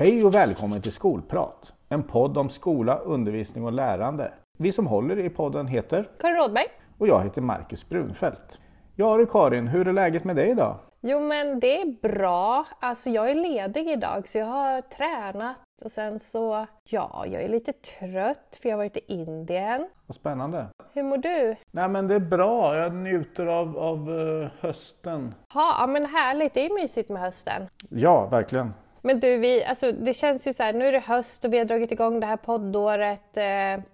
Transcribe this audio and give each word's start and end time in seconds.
Hej 0.00 0.24
och 0.24 0.34
välkommen 0.34 0.82
till 0.82 0.92
Skolprat, 0.92 1.74
en 1.88 2.02
podd 2.02 2.38
om 2.38 2.48
skola, 2.48 2.98
undervisning 2.98 3.64
och 3.64 3.72
lärande. 3.72 4.32
Vi 4.58 4.72
som 4.72 4.86
håller 4.86 5.18
i 5.18 5.30
podden 5.30 5.66
heter 5.66 6.08
Karin 6.20 6.36
Rådberg. 6.36 6.66
och 6.98 7.08
jag 7.08 7.22
heter 7.22 7.42
Marcus 7.42 7.88
Brunfeldt. 7.88 8.60
Ja 8.96 9.16
du 9.16 9.26
Karin, 9.26 9.66
hur 9.66 9.88
är 9.88 9.92
läget 9.92 10.24
med 10.24 10.36
dig 10.36 10.50
idag? 10.50 10.76
Jo 11.00 11.20
men 11.20 11.60
det 11.60 11.80
är 11.80 12.08
bra. 12.08 12.64
Alltså 12.80 13.10
jag 13.10 13.30
är 13.30 13.34
ledig 13.34 13.88
idag 13.88 14.28
så 14.28 14.38
jag 14.38 14.46
har 14.46 14.80
tränat 14.80 15.56
och 15.84 15.90
sen 15.90 16.20
så, 16.20 16.66
ja, 16.90 17.24
jag 17.26 17.42
är 17.42 17.48
lite 17.48 17.72
trött 17.72 18.58
för 18.62 18.68
jag 18.68 18.76
har 18.76 18.84
varit 18.84 18.96
i 18.96 19.04
Indien. 19.06 19.88
Vad 20.06 20.14
spännande. 20.14 20.66
Hur 20.92 21.02
mår 21.02 21.18
du? 21.18 21.56
Nej 21.70 21.88
men 21.88 22.08
det 22.08 22.14
är 22.14 22.20
bra, 22.20 22.76
jag 22.76 22.94
njuter 22.94 23.46
av, 23.46 23.78
av 23.78 24.20
eh, 24.20 24.50
hösten. 24.60 25.34
Ha, 25.54 25.76
ja 25.80 25.86
men 25.86 26.06
härligt, 26.06 26.54
det 26.54 26.66
är 26.66 26.74
mysigt 26.74 27.08
med 27.08 27.22
hösten. 27.22 27.68
Ja, 27.88 28.26
verkligen. 28.26 28.72
Men 29.02 29.20
du, 29.20 29.36
vi, 29.36 29.64
alltså, 29.64 29.92
det 29.92 30.14
känns 30.14 30.46
ju 30.46 30.52
så 30.52 30.62
här, 30.62 30.72
nu 30.72 30.86
är 30.86 30.92
det 30.92 31.00
höst 31.00 31.44
och 31.44 31.52
vi 31.52 31.58
har 31.58 31.64
dragit 31.64 31.92
igång 31.92 32.20
det 32.20 32.26
här 32.26 32.36
poddåret. 32.36 33.36
Eh, 33.36 33.84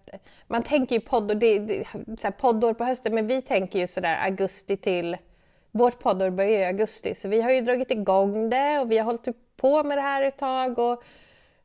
man 0.46 0.62
tänker 0.62 0.94
ju 0.94 1.00
podd, 1.00 1.38
det, 1.38 1.58
det, 1.58 1.84
så 2.18 2.26
här, 2.26 2.30
poddår 2.30 2.74
på 2.74 2.84
hösten, 2.84 3.14
men 3.14 3.26
vi 3.26 3.42
tänker 3.42 3.78
ju 3.78 3.86
sådär 3.86 4.18
augusti 4.24 4.76
till... 4.76 5.16
Vårt 5.70 5.98
poddår 5.98 6.30
börjar 6.30 6.50
ju 6.50 6.58
i 6.58 6.64
augusti, 6.64 7.14
så 7.14 7.28
vi 7.28 7.40
har 7.40 7.50
ju 7.50 7.60
dragit 7.60 7.90
igång 7.90 8.50
det 8.50 8.78
och 8.78 8.90
vi 8.90 8.98
har 8.98 9.04
hållit 9.04 9.28
på 9.56 9.82
med 9.82 9.98
det 9.98 10.02
här 10.02 10.22
ett 10.22 10.38
tag. 10.38 10.78
Och, 10.78 11.02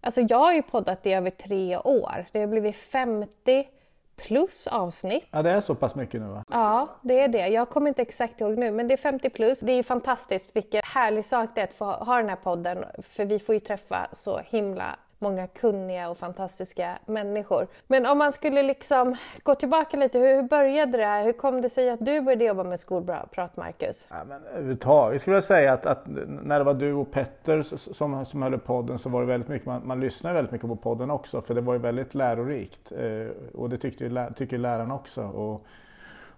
alltså 0.01 0.21
jag 0.21 0.37
har 0.37 0.53
ju 0.53 0.61
poddat 0.61 1.05
i 1.05 1.13
över 1.13 1.29
tre 1.29 1.77
år. 1.77 2.25
Det 2.31 2.39
har 2.39 2.47
blivit 2.47 2.75
50 2.75 3.67
plus 4.15 4.67
avsnitt. 4.67 5.27
Ja, 5.31 5.41
det 5.41 5.49
är 5.49 5.61
så 5.61 5.75
pass 5.75 5.95
mycket 5.95 6.21
nu 6.21 6.27
va? 6.27 6.43
Ja, 6.49 6.89
det 7.01 7.19
är 7.19 7.27
det. 7.27 7.47
Jag 7.47 7.69
kommer 7.69 7.87
inte 7.87 8.01
exakt 8.01 8.41
ihåg 8.41 8.57
nu, 8.57 8.71
men 8.71 8.87
det 8.87 8.93
är 8.93 8.97
50 8.97 9.29
plus. 9.29 9.59
Det 9.59 9.71
är 9.71 9.75
ju 9.75 9.83
fantastiskt 9.83 10.49
vilken 10.53 10.81
härlig 10.85 11.25
sak 11.25 11.49
det 11.55 11.61
är 11.61 11.65
att 11.65 11.73
få 11.73 11.85
ha 11.85 12.17
den 12.17 12.29
här 12.29 12.35
podden, 12.35 12.85
för 13.01 13.25
vi 13.25 13.39
får 13.39 13.55
ju 13.55 13.59
träffa 13.59 14.07
så 14.11 14.39
himla 14.39 14.95
många 15.21 15.47
kunniga 15.47 16.09
och 16.09 16.17
fantastiska 16.17 16.99
människor. 17.05 17.67
Men 17.87 18.05
om 18.05 18.17
man 18.17 18.31
skulle 18.31 18.63
liksom 18.63 19.15
gå 19.43 19.55
tillbaka 19.55 19.97
lite, 19.97 20.19
hur 20.19 20.43
började 20.43 20.97
det 20.97 21.05
här? 21.05 21.25
Hur 21.25 21.33
kom 21.33 21.61
det 21.61 21.69
sig 21.69 21.89
att 21.89 22.05
du 22.05 22.21
började 22.21 22.45
jobba 22.45 22.63
med 22.63 22.79
skolprat, 22.79 23.57
Marcus? 23.57 24.07
Ja, 24.09 24.15
men 24.27 24.43
överhuvudtaget, 24.43 25.21
skulle 25.21 25.35
jag 25.35 25.43
säga 25.43 25.73
att, 25.73 25.85
att 25.85 26.01
när 26.27 26.59
det 26.59 26.63
var 26.63 26.73
du 26.73 26.93
och 26.93 27.11
Petter 27.11 27.61
som, 27.61 28.25
som 28.25 28.41
höll 28.41 28.53
i 28.53 28.57
podden 28.57 28.99
så 28.99 29.09
var 29.09 29.21
det 29.21 29.27
väldigt 29.27 29.49
mycket, 29.49 29.65
man, 29.65 29.87
man 29.87 29.99
lyssnade 29.99 30.35
väldigt 30.35 30.51
mycket 30.51 30.67
på 30.67 30.75
podden 30.75 31.11
också 31.11 31.41
för 31.41 31.53
det 31.53 31.61
var 31.61 31.73
ju 31.73 31.79
väldigt 31.79 32.15
lärorikt 32.15 32.91
eh, 32.91 33.53
och 33.53 33.69
det 33.69 33.77
tyckte 33.77 34.03
ju, 34.03 34.27
tycker 34.35 34.57
lärarna 34.57 34.95
också. 34.95 35.23
Och, 35.23 35.65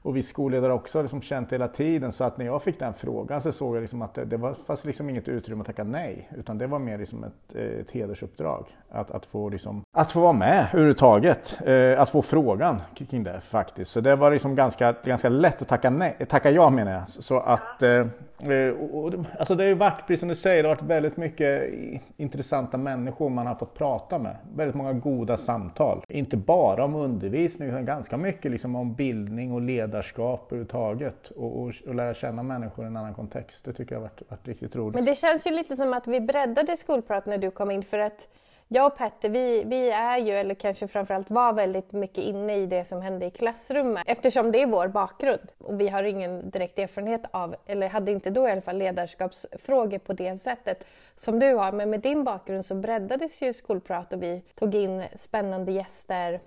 och 0.04 0.18
vi 0.18 0.24
skolledare 0.24 0.74
också 0.74 0.98
har 0.98 1.04
liksom 1.04 1.22
känt 1.22 1.54
hela 1.54 1.68
tiden 1.68 2.12
så 2.12 2.24
att 2.24 2.38
när 2.38 2.46
jag 2.46 2.64
fick 2.64 2.80
den 2.80 2.94
frågan 2.94 3.42
så 3.42 3.52
såg 3.52 3.76
jag 3.76 3.82
liksom 3.82 4.02
att 4.02 4.14
det, 4.14 4.26
det 4.26 4.38
var, 4.38 4.54
fanns 4.54 4.86
liksom 4.86 5.10
inget 5.10 5.28
utrymme 5.28 5.62
att 5.62 5.68
tacka 5.68 5.84
nej 5.84 6.30
utan 6.38 6.58
det 6.58 6.68
var 6.68 6.80
mer 6.80 6.98
liksom 6.98 7.24
ett, 7.24 7.56
ett 7.56 7.92
hedersuppdrag 7.92 8.66
att, 8.94 9.12
att, 9.12 9.26
få 9.26 9.50
liksom, 9.50 9.82
att 9.92 10.12
få 10.12 10.20
vara 10.20 10.34
med 10.34 10.68
överhuvudtaget. 10.74 11.58
Eh, 11.66 12.02
att 12.02 12.10
få 12.10 12.22
frågan 12.22 12.82
kring 13.10 13.24
det 13.24 13.42
faktiskt. 13.42 13.92
Så 13.92 14.02
det 14.02 14.16
var 14.16 14.32
liksom 14.32 14.56
ganska, 14.56 14.96
ganska 15.04 15.30
lätt 15.30 15.62
att 15.62 15.68
tacka, 15.68 15.90
nej, 15.90 16.16
tacka 16.30 16.52
ja 16.52 16.70
menar 16.70 16.92
jag. 16.92 17.10
Så 17.10 17.40
att 17.40 17.84
eh, 17.84 17.90
eh, 17.92 18.70
och, 18.80 19.04
och, 19.04 19.14
alltså 19.40 19.56
det 19.56 19.64
har 19.64 19.68
ju 19.68 19.74
varit, 19.74 20.08
precis 20.08 20.20
som 20.20 20.30
du 20.30 20.36
säger, 20.36 20.64
det 20.64 20.70
har 20.70 20.76
varit 20.76 20.90
väldigt 20.90 21.18
mycket 21.18 21.74
intressanta 22.18 22.78
människor 22.78 23.30
man 23.30 23.48
har 23.48 23.56
fått 23.56 23.74
prata 23.74 24.20
med. 24.20 24.36
Väldigt 24.56 24.76
många 24.76 24.94
goda 24.94 25.38
samtal. 25.38 26.02
Inte 26.08 26.38
bara 26.38 26.86
om 26.86 26.96
undervisning 26.96 27.70
utan 27.70 27.86
ganska 27.86 28.18
mycket 28.18 28.52
liksom 28.52 28.76
om 28.76 28.94
bildning 28.94 29.52
och 29.52 29.62
ledarskap 29.94 30.52
överhuvudtaget. 30.52 31.30
Och, 31.30 31.62
och, 31.62 31.74
och 31.88 31.96
lära 31.96 32.14
känna 32.14 32.44
människor 32.44 32.86
i 32.86 32.88
en 32.88 32.98
annan 32.98 33.14
kontext. 33.14 33.66
Det 33.66 33.74
tycker 33.74 33.96
jag 33.96 34.00
har 34.02 34.08
varit, 34.08 34.22
varit 34.30 34.48
riktigt 34.48 34.76
roligt. 34.76 34.96
Men 34.96 35.06
det 35.06 35.16
känns 35.16 35.48
ju 35.48 35.52
lite 35.52 35.78
som 35.78 35.94
att 35.94 36.08
vi 36.08 36.20
breddade 36.20 36.78
skolprat 36.78 37.26
när 37.26 37.38
du 37.38 37.52
kom 37.52 37.72
in 37.72 37.84
för 37.84 38.00
att 38.00 38.28
jag 38.68 38.88
och 38.88 38.98
Petter, 38.98 39.30
vi, 39.30 39.64
vi 39.64 39.90
är 39.90 40.18
ju, 40.18 40.34
eller 40.34 40.56
kanske 40.56 40.88
framförallt 40.88 41.30
var 41.30 41.54
väldigt 41.54 41.92
mycket 41.92 42.24
inne 42.24 42.58
i 42.58 42.66
det 42.66 42.86
som 42.86 43.02
hände 43.02 43.26
i 43.26 43.32
klassrummet 43.32 44.04
eftersom 44.06 44.52
det 44.52 44.62
är 44.62 44.68
vår 44.68 44.88
bakgrund. 44.88 45.52
Och 45.58 45.82
vi 45.82 45.88
har 45.88 46.04
ingen 46.04 46.50
direkt 46.50 46.80
erfarenhet 46.80 47.22
av, 47.32 47.56
eller 47.66 47.90
hade 47.90 48.12
inte 48.12 48.30
då 48.30 48.48
i 48.48 48.52
alla 48.52 48.62
fall, 48.62 48.78
ledarskapsfrågor 48.78 49.98
på 49.98 50.14
det 50.14 50.36
sättet 50.36 50.86
som 51.16 51.40
du 51.40 51.54
har. 51.54 51.72
Men 51.72 51.90
med 51.90 52.00
din 52.00 52.24
bakgrund 52.24 52.66
så 52.66 52.76
breddades 52.76 53.42
ju 53.42 53.54
skolprat 53.54 54.14
och 54.14 54.24
vi 54.24 54.44
tog 54.56 54.76
in 54.76 55.04
spännande 55.16 55.72
gäster 55.72 56.40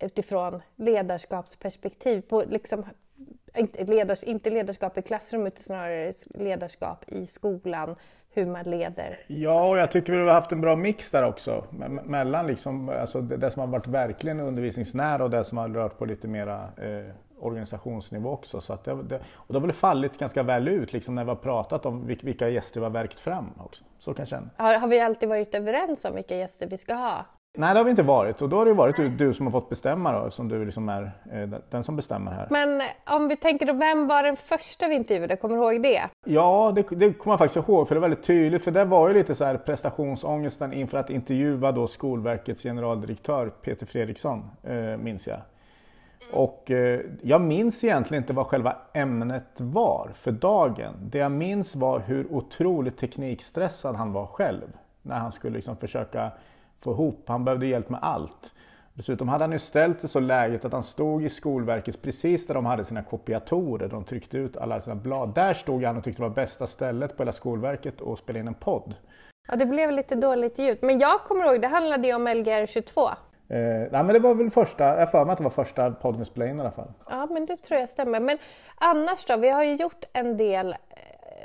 utifrån 0.00 0.62
ledarskapsperspektiv. 0.76 2.20
På 2.20 2.42
liksom, 2.48 2.84
inte, 3.56 3.84
ledars, 3.84 4.22
inte 4.22 4.50
ledarskap 4.50 4.98
i 4.98 5.02
klassrummet 5.02 5.52
utan 5.52 5.62
snarare 5.62 6.12
ledarskap 6.34 7.04
i 7.06 7.26
skolan, 7.26 7.96
hur 8.30 8.46
man 8.46 8.64
leder. 8.64 9.20
Ja, 9.26 9.68
och 9.68 9.78
jag 9.78 9.92
tycker 9.92 10.12
vi 10.12 10.18
har 10.18 10.26
haft 10.26 10.52
en 10.52 10.60
bra 10.60 10.76
mix 10.76 11.10
där 11.10 11.22
också. 11.22 11.64
Mellan 12.04 12.46
liksom, 12.46 12.88
alltså 12.88 13.20
det, 13.20 13.50
som 13.50 13.60
har 13.60 13.66
varit 13.66 13.86
verkligen 13.86 14.40
undervisningsnära 14.40 15.24
och 15.24 15.30
det 15.30 15.44
som 15.44 15.58
har 15.58 15.68
rört 15.68 15.98
på 15.98 16.04
lite 16.04 16.28
mera 16.28 16.62
eh, 16.62 17.14
organisationsnivå 17.40 18.30
också. 18.30 18.60
Så 18.60 18.72
att 18.72 18.84
det, 18.84 19.02
det, 19.02 19.20
och 19.34 19.52
det 19.52 19.54
har 19.54 19.60
väl 19.60 19.72
fallit 19.72 20.18
ganska 20.18 20.42
väl 20.42 20.68
ut 20.68 20.92
liksom, 20.92 21.14
när 21.14 21.24
vi 21.24 21.28
har 21.28 21.36
pratat 21.36 21.86
om 21.86 22.06
vilka 22.06 22.48
gäster 22.48 22.80
vi 22.80 22.84
har 22.84 22.92
verkt 22.92 23.18
fram 23.18 23.52
också. 23.58 23.84
Så 23.98 24.14
kan 24.14 24.22
jag 24.22 24.28
känna. 24.28 24.50
Har, 24.56 24.74
har 24.74 24.88
vi 24.88 25.00
alltid 25.00 25.28
varit 25.28 25.54
överens 25.54 26.04
om 26.04 26.14
vilka 26.14 26.36
gäster 26.36 26.66
vi 26.66 26.76
ska 26.76 26.94
ha? 26.94 27.26
Nej 27.56 27.74
det 27.74 27.80
har 27.80 27.84
vi 27.84 27.90
inte 27.90 28.02
varit 28.02 28.42
och 28.42 28.48
då 28.48 28.56
har 28.56 28.64
det 28.64 28.72
varit 28.72 28.96
du, 28.96 29.08
du 29.08 29.34
som 29.34 29.46
har 29.46 29.52
fått 29.52 29.68
bestämma 29.68 30.12
då 30.12 30.18
eftersom 30.18 30.48
du 30.48 30.64
liksom 30.64 30.88
är 30.88 31.12
eh, 31.32 31.48
den 31.70 31.82
som 31.82 31.96
bestämmer 31.96 32.32
här. 32.32 32.46
Men 32.50 32.82
om 33.06 33.28
vi 33.28 33.36
tänker 33.36 33.66
då, 33.66 33.72
vem 33.72 34.06
var 34.06 34.22
den 34.22 34.36
första 34.36 34.88
vi 34.88 34.94
intervjuade? 34.94 35.36
Kommer 35.36 35.56
du 35.56 35.62
ihåg 35.62 35.82
det? 35.82 36.02
Ja 36.24 36.72
det, 36.74 36.82
det 36.96 37.12
kommer 37.12 37.32
jag 37.32 37.38
faktiskt 37.38 37.68
ihåg 37.68 37.88
för 37.88 37.94
det 37.94 37.98
är 37.98 38.00
väldigt 38.00 38.22
tydligt 38.22 38.64
för 38.64 38.70
det 38.70 38.84
var 38.84 39.08
ju 39.08 39.14
lite 39.14 39.34
så 39.34 39.44
här 39.44 39.56
prestationsångesten 39.56 40.72
inför 40.72 40.98
att 40.98 41.10
intervjua 41.10 41.72
då 41.72 41.86
Skolverkets 41.86 42.62
generaldirektör 42.62 43.48
Peter 43.62 43.86
Fredriksson 43.86 44.50
eh, 44.62 44.96
minns 44.96 45.26
jag. 45.26 45.38
Och 46.32 46.70
eh, 46.70 47.00
jag 47.22 47.40
minns 47.40 47.84
egentligen 47.84 48.22
inte 48.22 48.32
vad 48.32 48.46
själva 48.46 48.76
ämnet 48.92 49.60
var 49.60 50.10
för 50.14 50.32
dagen. 50.32 50.94
Det 51.00 51.18
jag 51.18 51.32
minns 51.32 51.76
var 51.76 52.00
hur 52.00 52.32
otroligt 52.32 52.98
teknikstressad 52.98 53.96
han 53.96 54.12
var 54.12 54.26
själv 54.26 54.76
när 55.02 55.18
han 55.18 55.32
skulle 55.32 55.54
liksom 55.54 55.76
försöka 55.76 56.30
få 56.80 56.92
ihop. 56.92 57.24
Han 57.28 57.44
behövde 57.44 57.66
hjälp 57.66 57.88
med 57.88 58.00
allt. 58.02 58.54
Dessutom 58.94 59.28
hade 59.28 59.44
han 59.44 59.52
ju 59.52 59.58
ställt 59.58 60.00
det 60.00 60.08
så 60.08 60.20
läget 60.20 60.64
att 60.64 60.72
han 60.72 60.82
stod 60.82 61.24
i 61.24 61.28
Skolverket 61.28 62.02
precis 62.02 62.46
där 62.46 62.54
de 62.54 62.66
hade 62.66 62.84
sina 62.84 63.02
kopiatorer, 63.02 63.88
de 63.88 64.04
tryckte 64.04 64.38
ut 64.38 64.56
alla 64.56 64.80
sina 64.80 64.96
blad. 64.96 65.34
Där 65.34 65.54
stod 65.54 65.84
han 65.84 65.96
och 65.96 66.04
tyckte 66.04 66.22
det 66.22 66.28
var 66.28 66.34
bästa 66.34 66.66
stället 66.66 67.16
på 67.16 67.22
hela 67.22 67.32
Skolverket 67.32 68.02
att 68.02 68.18
spela 68.18 68.38
in 68.38 68.48
en 68.48 68.54
podd. 68.54 68.94
Ja, 69.48 69.56
det 69.56 69.66
blev 69.66 69.90
lite 69.90 70.14
dåligt 70.14 70.58
ljud. 70.58 70.78
Men 70.82 70.98
jag 70.98 71.20
kommer 71.20 71.44
ihåg, 71.44 71.62
det 71.62 71.68
handlade 71.68 72.08
ju 72.08 72.14
om 72.14 72.28
Lgr 72.28 72.66
22. 72.66 73.08
Eh, 73.50 73.58
nej, 73.90 73.90
men 73.90 74.06
det 74.06 74.18
var 74.18 74.34
väl 74.34 74.50
första, 74.50 74.84
jag 74.84 75.10
för 75.10 75.24
mig 75.24 75.32
att 75.32 75.38
det 75.38 75.44
var 75.44 75.50
första 75.50 75.90
podden 75.90 76.18
vi 76.18 76.24
spelade 76.24 76.50
in 76.50 76.58
i 76.58 76.60
alla 76.60 76.70
fall. 76.70 76.92
Ja, 77.10 77.26
men 77.30 77.46
det 77.46 77.56
tror 77.56 77.80
jag 77.80 77.88
stämmer. 77.88 78.20
Men 78.20 78.38
annars 78.74 79.26
då? 79.26 79.36
Vi 79.36 79.48
har 79.48 79.64
ju 79.64 79.74
gjort 79.74 80.04
en 80.12 80.36
del 80.36 80.76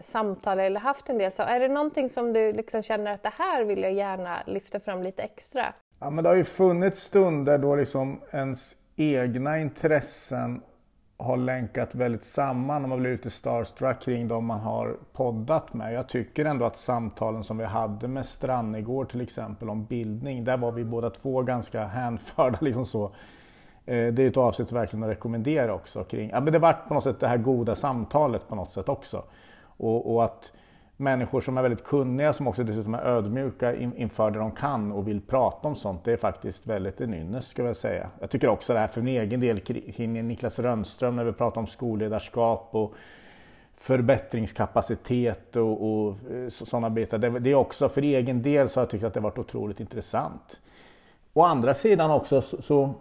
samtal 0.01 0.59
eller 0.59 0.79
haft 0.79 1.09
en 1.09 1.17
del 1.17 1.31
så 1.31 1.43
Är 1.43 1.59
det 1.59 1.67
någonting 1.67 2.09
som 2.09 2.33
du 2.33 2.53
liksom 2.53 2.83
känner 2.83 3.13
att 3.13 3.23
det 3.23 3.33
här 3.37 3.63
vill 3.63 3.83
jag 3.83 3.93
gärna 3.93 4.43
lyfta 4.45 4.79
fram 4.79 5.03
lite 5.03 5.21
extra? 5.21 5.73
Ja, 5.99 6.09
men 6.09 6.23
det 6.23 6.29
har 6.29 6.35
ju 6.35 6.43
funnits 6.43 7.01
stunder 7.01 7.57
då 7.57 7.75
liksom 7.75 8.21
ens 8.31 8.75
egna 8.95 9.59
intressen 9.59 10.61
har 11.17 11.37
länkat 11.37 11.95
väldigt 11.95 12.25
samman 12.25 12.83
och 12.83 12.89
man 12.89 12.99
blir 12.99 13.11
lite 13.11 13.29
starstruck 13.29 14.01
kring 14.01 14.27
de 14.27 14.45
man 14.45 14.59
har 14.59 14.97
poddat 15.13 15.73
med. 15.73 15.93
Jag 15.93 16.09
tycker 16.09 16.45
ändå 16.45 16.65
att 16.65 16.77
samtalen 16.77 17.43
som 17.43 17.57
vi 17.57 17.65
hade 17.65 18.07
med 18.07 18.25
Strannegård 18.25 19.11
till 19.11 19.21
exempel 19.21 19.69
om 19.69 19.85
bildning, 19.85 20.43
där 20.43 20.57
var 20.57 20.71
vi 20.71 20.83
båda 20.83 21.09
två 21.09 21.41
ganska 21.41 21.85
hänförda. 21.85 22.57
Liksom 22.61 22.85
så. 22.85 23.05
Eh, 23.85 24.07
det 24.13 24.23
är 24.23 24.27
ett 24.27 24.37
avsnitt 24.37 24.71
verkligen 24.71 25.03
att 25.03 25.09
rekommendera 25.09 25.73
också. 25.73 26.03
Kring, 26.03 26.29
ja, 26.29 26.39
men 26.39 26.53
det 26.53 26.59
var 26.59 26.73
på 26.73 26.93
något 26.93 27.03
sätt 27.03 27.19
det 27.19 27.27
här 27.27 27.37
goda 27.37 27.75
samtalet 27.75 28.47
på 28.47 28.55
något 28.55 28.71
sätt 28.71 28.89
också. 28.89 29.23
Och, 29.77 30.13
och, 30.13 30.23
att 30.23 30.53
människor 30.97 31.41
som 31.41 31.57
är 31.57 31.61
väldigt 31.61 31.83
kunniga, 31.83 32.33
som 32.33 32.47
också 32.47 32.63
dessutom 32.63 32.93
är 32.93 33.05
ödmjuka 33.05 33.75
inför 33.75 34.31
det 34.31 34.39
de 34.39 34.51
kan 34.51 34.91
och 34.91 35.07
vill 35.07 35.21
prata 35.21 35.67
om 35.67 35.75
sånt, 35.75 36.03
det 36.03 36.13
är 36.13 36.17
faktiskt 36.17 36.67
väldigt 36.67 37.01
en 37.01 37.13
ynnest 37.13 37.49
skulle 37.49 37.67
jag 37.67 37.75
säga. 37.75 38.09
Jag 38.19 38.29
tycker 38.29 38.47
också 38.47 38.73
det 38.73 38.79
här 38.79 38.87
för 38.87 39.01
min 39.01 39.21
egen 39.21 39.39
del 39.39 39.59
kring 39.59 40.27
Niklas 40.27 40.59
Rönnström 40.59 41.15
när 41.15 41.23
vi 41.23 41.33
pratar 41.33 41.61
om 41.61 41.67
skolledarskap 41.67 42.69
och 42.71 42.93
förbättringskapacitet 43.73 45.55
och, 45.55 46.05
och 46.05 46.31
eh, 46.31 46.47
sådana 46.47 46.89
bitar. 46.89 47.17
Det, 47.17 47.39
det 47.39 47.51
är 47.51 47.55
också 47.55 47.89
för 47.89 48.01
egen 48.01 48.41
del 48.41 48.69
så 48.69 48.79
har 48.79 48.83
jag 48.83 48.89
tyckt 48.89 49.03
att 49.03 49.13
det 49.13 49.19
varit 49.19 49.37
otroligt 49.37 49.79
intressant. 49.79 50.59
Å 51.33 51.41
andra 51.41 51.73
sidan 51.73 52.11
också 52.11 52.41
så, 52.41 52.61
så 52.61 52.93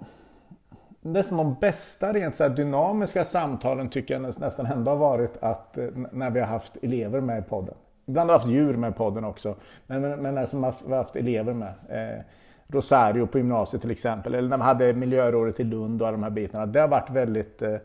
nästan 1.03 1.39
de 1.39 1.55
bästa 1.61 2.13
rent 2.13 2.35
så 2.35 2.49
dynamiska 2.49 3.25
samtalen 3.25 3.89
tycker 3.89 4.15
jag 4.15 4.41
nästan 4.41 4.67
ändå 4.67 4.91
har 4.91 4.99
varit 4.99 5.43
att 5.43 5.79
eh, 5.79 5.89
när 6.13 6.31
vi 6.31 6.41
har 6.41 6.47
haft 6.47 6.77
elever 6.83 7.21
med 7.21 7.39
i 7.39 7.43
podden. 7.43 7.75
Ibland 8.07 8.31
har 8.31 8.39
vi 8.39 8.43
haft 8.43 8.53
djur 8.53 8.77
med 8.77 8.91
i 8.91 8.95
podden 8.95 9.25
också, 9.25 9.57
men, 9.87 10.01
men 10.03 10.35
när 10.35 10.47
som 10.47 10.61
vi 10.61 10.91
har 10.91 10.97
haft 10.97 11.17
elever 11.17 11.55
med. 11.55 11.75
Eh, 11.89 12.25
Rosario 12.69 13.27
på 13.27 13.39
gymnasiet 13.39 13.83
till 13.83 13.91
exempel, 13.91 14.35
eller 14.35 14.49
när 14.49 14.57
vi 14.57 14.63
hade 14.63 14.93
miljörådet 14.93 15.61
i 15.61 15.65
Lund 15.65 16.03
och 16.03 16.09
alla 16.09 16.17
de 16.17 16.23
här 16.23 16.31
bitarna. 16.31 16.67
Det 16.67 16.81
har 16.81 16.89
varit 16.89 17.11
väldigt 17.11 17.63
eh, 17.63 17.77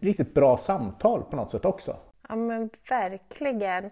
riktigt 0.00 0.34
bra 0.34 0.56
samtal 0.56 1.22
på 1.22 1.36
något 1.36 1.50
sätt 1.50 1.64
också. 1.64 1.96
Ja 2.28 2.36
men 2.36 2.70
verkligen. 2.90 3.90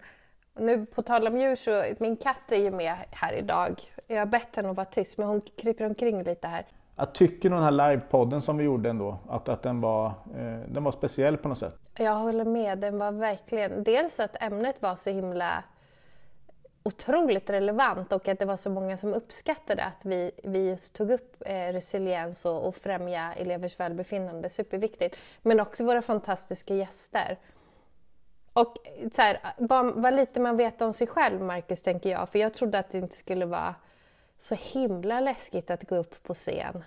Nu 0.58 0.86
på 0.86 1.02
tal 1.02 1.26
om 1.26 1.38
djur 1.38 1.56
så, 1.56 1.84
min 1.98 2.16
katt 2.16 2.52
är 2.52 2.56
ju 2.56 2.70
med 2.70 2.94
här 3.10 3.32
idag. 3.32 3.80
Jag 4.06 4.18
har 4.18 4.26
bett 4.26 4.56
henne 4.56 4.70
att 4.70 4.76
vara 4.76 4.86
tyst 4.86 5.18
men 5.18 5.28
hon 5.28 5.40
kryper 5.40 5.86
omkring 5.86 6.22
lite 6.22 6.48
här. 6.48 6.66
Jag 7.02 7.12
tycker 7.12 7.50
den 7.50 7.62
här 7.62 7.70
livepodden 7.70 8.42
som 8.42 8.56
vi 8.56 8.64
gjorde 8.64 8.90
ändå, 8.90 9.18
att, 9.28 9.48
att 9.48 9.62
den, 9.62 9.80
var, 9.80 10.06
eh, 10.06 10.58
den 10.68 10.84
var 10.84 10.92
speciell 10.92 11.36
på 11.36 11.48
något 11.48 11.58
sätt. 11.58 11.74
Jag 11.98 12.14
håller 12.14 12.44
med, 12.44 12.78
den 12.78 12.98
var 12.98 13.12
verkligen, 13.12 13.84
dels 13.84 14.20
att 14.20 14.42
ämnet 14.42 14.82
var 14.82 14.96
så 14.96 15.10
himla 15.10 15.64
otroligt 16.82 17.50
relevant 17.50 18.12
och 18.12 18.28
att 18.28 18.38
det 18.38 18.44
var 18.44 18.56
så 18.56 18.70
många 18.70 18.96
som 18.96 19.14
uppskattade 19.14 19.84
att 19.84 20.04
vi, 20.04 20.30
vi 20.44 20.68
just 20.68 20.94
tog 20.94 21.10
upp 21.10 21.42
eh, 21.46 21.72
resiliens 21.72 22.44
och, 22.44 22.66
och 22.66 22.76
främja 22.76 23.32
elevers 23.32 23.80
välbefinnande, 23.80 24.48
superviktigt. 24.48 25.16
Men 25.42 25.60
också 25.60 25.84
våra 25.84 26.02
fantastiska 26.02 26.74
gäster. 26.74 27.38
Och 28.52 28.76
så 29.12 29.22
här, 29.22 29.40
vad, 29.58 29.94
vad 29.94 30.14
lite 30.14 30.40
man 30.40 30.56
vet 30.56 30.82
om 30.82 30.92
sig 30.92 31.06
själv, 31.06 31.42
Marcus, 31.42 31.82
tänker 31.82 32.10
jag. 32.10 32.28
För 32.28 32.38
jag 32.38 32.54
trodde 32.54 32.78
att 32.78 32.90
det 32.90 32.98
inte 32.98 33.16
skulle 33.16 33.46
vara 33.46 33.74
så 34.42 34.54
himla 34.54 35.20
läskigt 35.20 35.70
att 35.70 35.88
gå 35.88 35.96
upp 35.96 36.22
på 36.22 36.34
scen. 36.34 36.84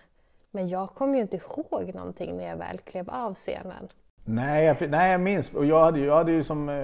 Men 0.52 0.68
jag 0.68 0.90
kommer 0.90 1.16
ju 1.16 1.22
inte 1.22 1.38
ihåg 1.38 1.92
någonting 1.96 2.38
när 2.38 2.48
jag 2.48 2.58
väl 2.58 2.78
klev 2.78 3.10
av 3.10 3.34
scenen. 3.34 3.88
Nej, 4.28 4.66
jag, 4.66 4.92
nej, 4.92 5.12
jag 5.12 5.22
minns. 5.22 5.54
Och 5.54 5.66
jag 5.66 5.84
hade 5.84 6.00
ju, 6.00 6.06
jag 6.06 6.16
hade 6.16 6.32
ju 6.32 6.44
som... 6.44 6.70
Eh, 6.70 6.76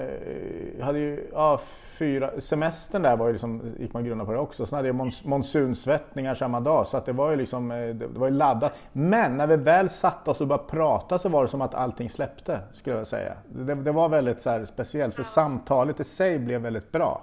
jag 0.78 0.86
hade 0.86 0.98
ju, 0.98 1.28
ja, 1.32 1.60
fyra, 1.98 2.40
semestern 2.40 3.02
där 3.02 3.16
var 3.16 3.26
ju 3.26 3.32
liksom, 3.32 3.74
gick 3.78 3.92
man 3.92 4.04
grunna 4.04 4.24
på 4.24 4.32
det 4.32 4.38
också. 4.38 4.66
Sen 4.66 4.76
hade 4.76 4.88
jag 4.88 4.94
mons, 4.94 5.24
monsunsvettningar 5.24 6.34
samma 6.34 6.60
dag. 6.60 6.86
Så 6.86 6.96
att 6.96 7.06
det 7.06 7.12
var 7.12 7.30
ju 7.30 7.36
liksom, 7.36 7.70
eh, 7.70 7.88
det 7.88 8.06
var 8.06 8.26
ju 8.26 8.32
laddat. 8.32 8.72
Men 8.92 9.36
när 9.36 9.46
vi 9.46 9.56
väl 9.56 9.88
satte 9.88 10.30
oss 10.30 10.40
och 10.40 10.46
började 10.46 10.68
prata 10.68 11.18
så 11.18 11.28
var 11.28 11.42
det 11.42 11.48
som 11.48 11.60
att 11.60 11.74
allting 11.74 12.10
släppte, 12.10 12.60
skulle 12.72 12.96
jag 12.96 13.06
säga. 13.06 13.34
Det, 13.48 13.74
det 13.74 13.92
var 13.92 14.08
väldigt 14.08 14.42
så 14.42 14.66
speciellt, 14.66 15.14
för 15.14 15.22
samtalet 15.22 16.00
i 16.00 16.04
sig 16.04 16.38
blev 16.38 16.60
väldigt 16.60 16.92
bra. 16.92 17.22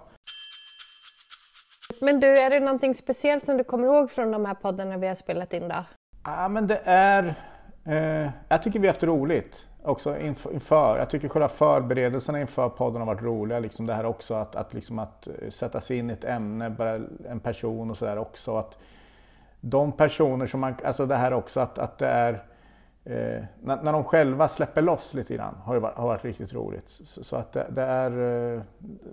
Men 2.01 2.19
du, 2.19 2.27
är 2.37 2.49
det 2.49 2.59
någonting 2.59 2.93
speciellt 2.93 3.45
som 3.45 3.57
du 3.57 3.63
kommer 3.63 3.87
ihåg 3.87 4.11
från 4.11 4.31
de 4.31 4.45
här 4.45 4.53
poddarna 4.53 4.97
vi 4.97 5.07
har 5.07 5.15
spelat 5.15 5.53
in 5.53 5.67
då? 5.67 5.85
Ja, 6.25 6.47
men 6.47 6.67
det 6.67 6.81
är... 6.83 7.35
Eh, 7.85 8.29
jag 8.47 8.63
tycker 8.63 8.79
vi 8.79 8.87
har 8.87 8.93
haft 8.93 9.03
roligt 9.03 9.67
också 9.83 10.17
inför. 10.19 10.97
Jag 10.97 11.09
tycker 11.09 11.29
själva 11.29 11.49
förberedelserna 11.49 12.41
inför 12.41 12.69
podden 12.69 13.01
har 13.01 13.05
varit 13.05 13.21
roliga. 13.21 13.59
Liksom 13.59 13.85
det 13.85 13.93
här 13.93 14.05
också 14.05 14.33
att, 14.33 14.55
att, 14.55 14.73
liksom 14.73 14.99
att 14.99 15.27
eh, 15.27 15.49
sätta 15.49 15.81
sig 15.81 15.97
in 15.97 16.09
i 16.09 16.13
ett 16.13 16.25
ämne, 16.25 16.69
bara 16.69 17.01
en 17.29 17.39
person 17.39 17.91
och 17.91 17.97
sådär 17.97 18.17
också. 18.17 18.57
Att 18.57 18.77
de 19.61 19.91
personer 19.91 20.45
som 20.45 20.59
man, 20.59 20.75
alltså 20.83 21.05
det 21.05 21.15
här 21.15 21.33
också 21.33 21.59
att, 21.59 21.77
att 21.77 21.97
det 21.97 22.07
är 22.07 22.43
Eh, 23.05 23.43
när, 23.61 23.83
när 23.83 23.91
de 23.91 24.03
själva 24.03 24.47
släpper 24.47 24.81
loss 24.81 25.13
lite 25.13 25.35
grann 25.35 25.55
har, 25.63 25.73
ju 25.73 25.79
varit, 25.79 25.97
har 25.97 26.07
varit 26.07 26.25
riktigt 26.25 26.53
roligt. 26.53 26.89
Så, 26.89 27.23
så 27.23 27.35
att 27.35 27.51
det, 27.51 27.67
det, 27.69 27.81
är, 27.81 28.11
eh, 28.11 28.61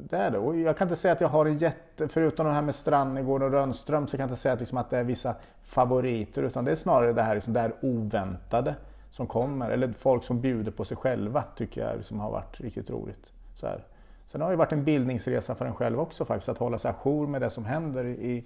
det 0.09 0.17
är 0.17 0.31
det. 0.31 0.39
Och 0.39 0.57
jag 0.57 0.77
kan 0.77 0.87
inte 0.87 0.97
säga 0.97 1.13
att 1.13 1.21
jag 1.21 1.29
har 1.29 1.47
en 1.47 1.59
jätte, 1.59 2.09
förutom 2.09 2.47
det 2.47 2.53
här 2.53 2.63
med 2.63 2.75
Strannegård 2.75 3.43
och 3.43 3.51
Rönnström, 3.51 4.07
så 4.07 4.17
kan 4.17 4.25
jag 4.25 4.31
inte 4.31 4.41
säga 4.41 4.53
att, 4.53 4.59
liksom 4.61 4.79
att 4.79 4.91
det 4.91 4.99
är 4.99 5.05
vissa 5.05 5.35
favoriter. 5.63 6.43
Utan 6.43 6.65
det 6.65 6.71
är 6.71 6.75
snarare 6.75 7.13
det 7.13 7.23
här, 7.23 7.35
liksom, 7.35 7.53
det 7.53 7.61
här 7.61 7.73
oväntade 7.81 8.75
som 9.11 9.27
kommer. 9.27 9.71
Eller 9.71 9.93
folk 9.93 10.25
som 10.25 10.41
bjuder 10.41 10.73
på 10.73 10.85
sig 10.85 10.97
själva 10.97 11.43
tycker 11.43 11.87
jag 11.87 11.97
liksom 11.97 12.21
har 12.21 12.31
varit 12.31 12.61
riktigt 12.61 12.91
roligt. 12.91 13.33
Så 13.55 13.67
här. 13.67 13.85
Sen 14.27 14.41
har 14.41 14.51
det 14.51 14.57
varit 14.57 14.73
en 14.73 14.85
bildningsresa 14.85 15.55
för 15.55 15.67
en 15.67 15.75
själv 15.75 16.01
också 16.01 16.25
faktiskt, 16.25 16.49
att 16.49 16.59
hålla 16.59 16.79
sig 16.79 16.91
ajour 16.91 17.27
med 17.27 17.41
det 17.41 17.51
som 17.51 17.65
händer 17.65 18.05
i 18.05 18.45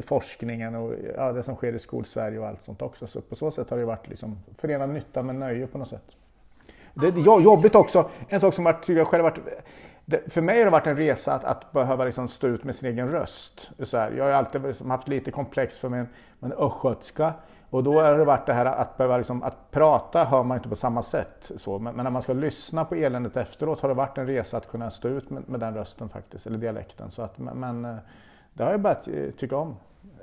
forskningen 0.00 0.74
och 0.74 0.94
ja, 1.16 1.32
det 1.32 1.42
som 1.42 1.56
sker 1.56 1.72
i 1.72 1.78
skolsverige 1.78 2.38
och 2.38 2.46
allt 2.46 2.62
sånt 2.62 2.82
också. 2.82 3.06
Så 3.06 3.20
på 3.20 3.34
så 3.34 3.50
sätt 3.50 3.70
har 3.70 3.76
det 3.78 3.84
varit 3.84 4.08
liksom 4.08 4.38
förenad 4.58 4.90
nytta 4.90 5.22
med 5.22 5.34
nöje 5.34 5.66
på 5.66 5.78
något 5.78 5.88
sätt. 5.88 6.16
Det 6.94 7.06
är 7.06 7.40
jobbigt 7.40 7.74
också, 7.74 8.10
en 8.28 8.40
sak 8.40 8.54
som 8.54 8.66
jag, 8.66 8.76
jag 8.86 9.06
själv 9.06 9.22
varit 9.22 9.38
för 10.28 10.40
mig 10.40 10.58
har 10.58 10.64
det 10.64 10.70
varit 10.70 10.86
en 10.86 10.96
resa 10.96 11.34
att, 11.34 11.44
att 11.44 11.72
behöva 11.72 12.04
liksom 12.04 12.28
stå 12.28 12.46
ut 12.46 12.64
med 12.64 12.74
sin 12.74 12.88
egen 12.88 13.08
röst. 13.08 13.70
Så 13.82 13.98
här, 13.98 14.10
jag 14.10 14.24
har 14.24 14.30
alltid 14.30 14.62
liksom 14.62 14.90
haft 14.90 15.08
lite 15.08 15.30
komplex 15.30 15.78
för 15.78 15.88
min, 15.88 16.06
min 16.38 16.52
östgötska. 16.52 17.34
Och 17.70 17.84
då 17.84 18.00
har 18.00 18.18
det 18.18 18.24
varit 18.24 18.46
det 18.46 18.52
här 18.52 18.66
att 18.66 18.96
behöva 18.96 19.16
liksom, 19.16 19.42
att 19.42 19.70
prata 19.70 20.24
hör 20.24 20.42
man 20.42 20.56
inte 20.56 20.68
på 20.68 20.76
samma 20.76 21.02
sätt. 21.02 21.50
Så. 21.56 21.78
Men, 21.78 21.94
men, 21.96 22.04
när 22.04 22.10
man 22.10 22.22
ska 22.22 22.32
lyssna 22.32 22.84
på 22.84 22.94
eländet 22.94 23.36
efteråt 23.36 23.80
har 23.80 23.88
det 23.88 23.94
varit 23.94 24.18
en 24.18 24.26
resa 24.26 24.56
att 24.56 24.68
kunna 24.68 24.90
stå 24.90 25.08
ut 25.08 25.30
med, 25.30 25.48
med 25.48 25.60
den 25.60 25.74
rösten 25.74 26.08
faktiskt, 26.08 26.46
eller 26.46 26.58
dialekten. 26.58 27.10
Så 27.10 27.22
att, 27.22 27.38
men, 27.38 27.84
eh, 27.84 27.96
det 28.52 28.64
har 28.64 28.70
jag 28.70 28.80
börjat 28.80 29.08
eh, 29.08 29.30
tycka 29.36 29.56
om. 29.56 29.76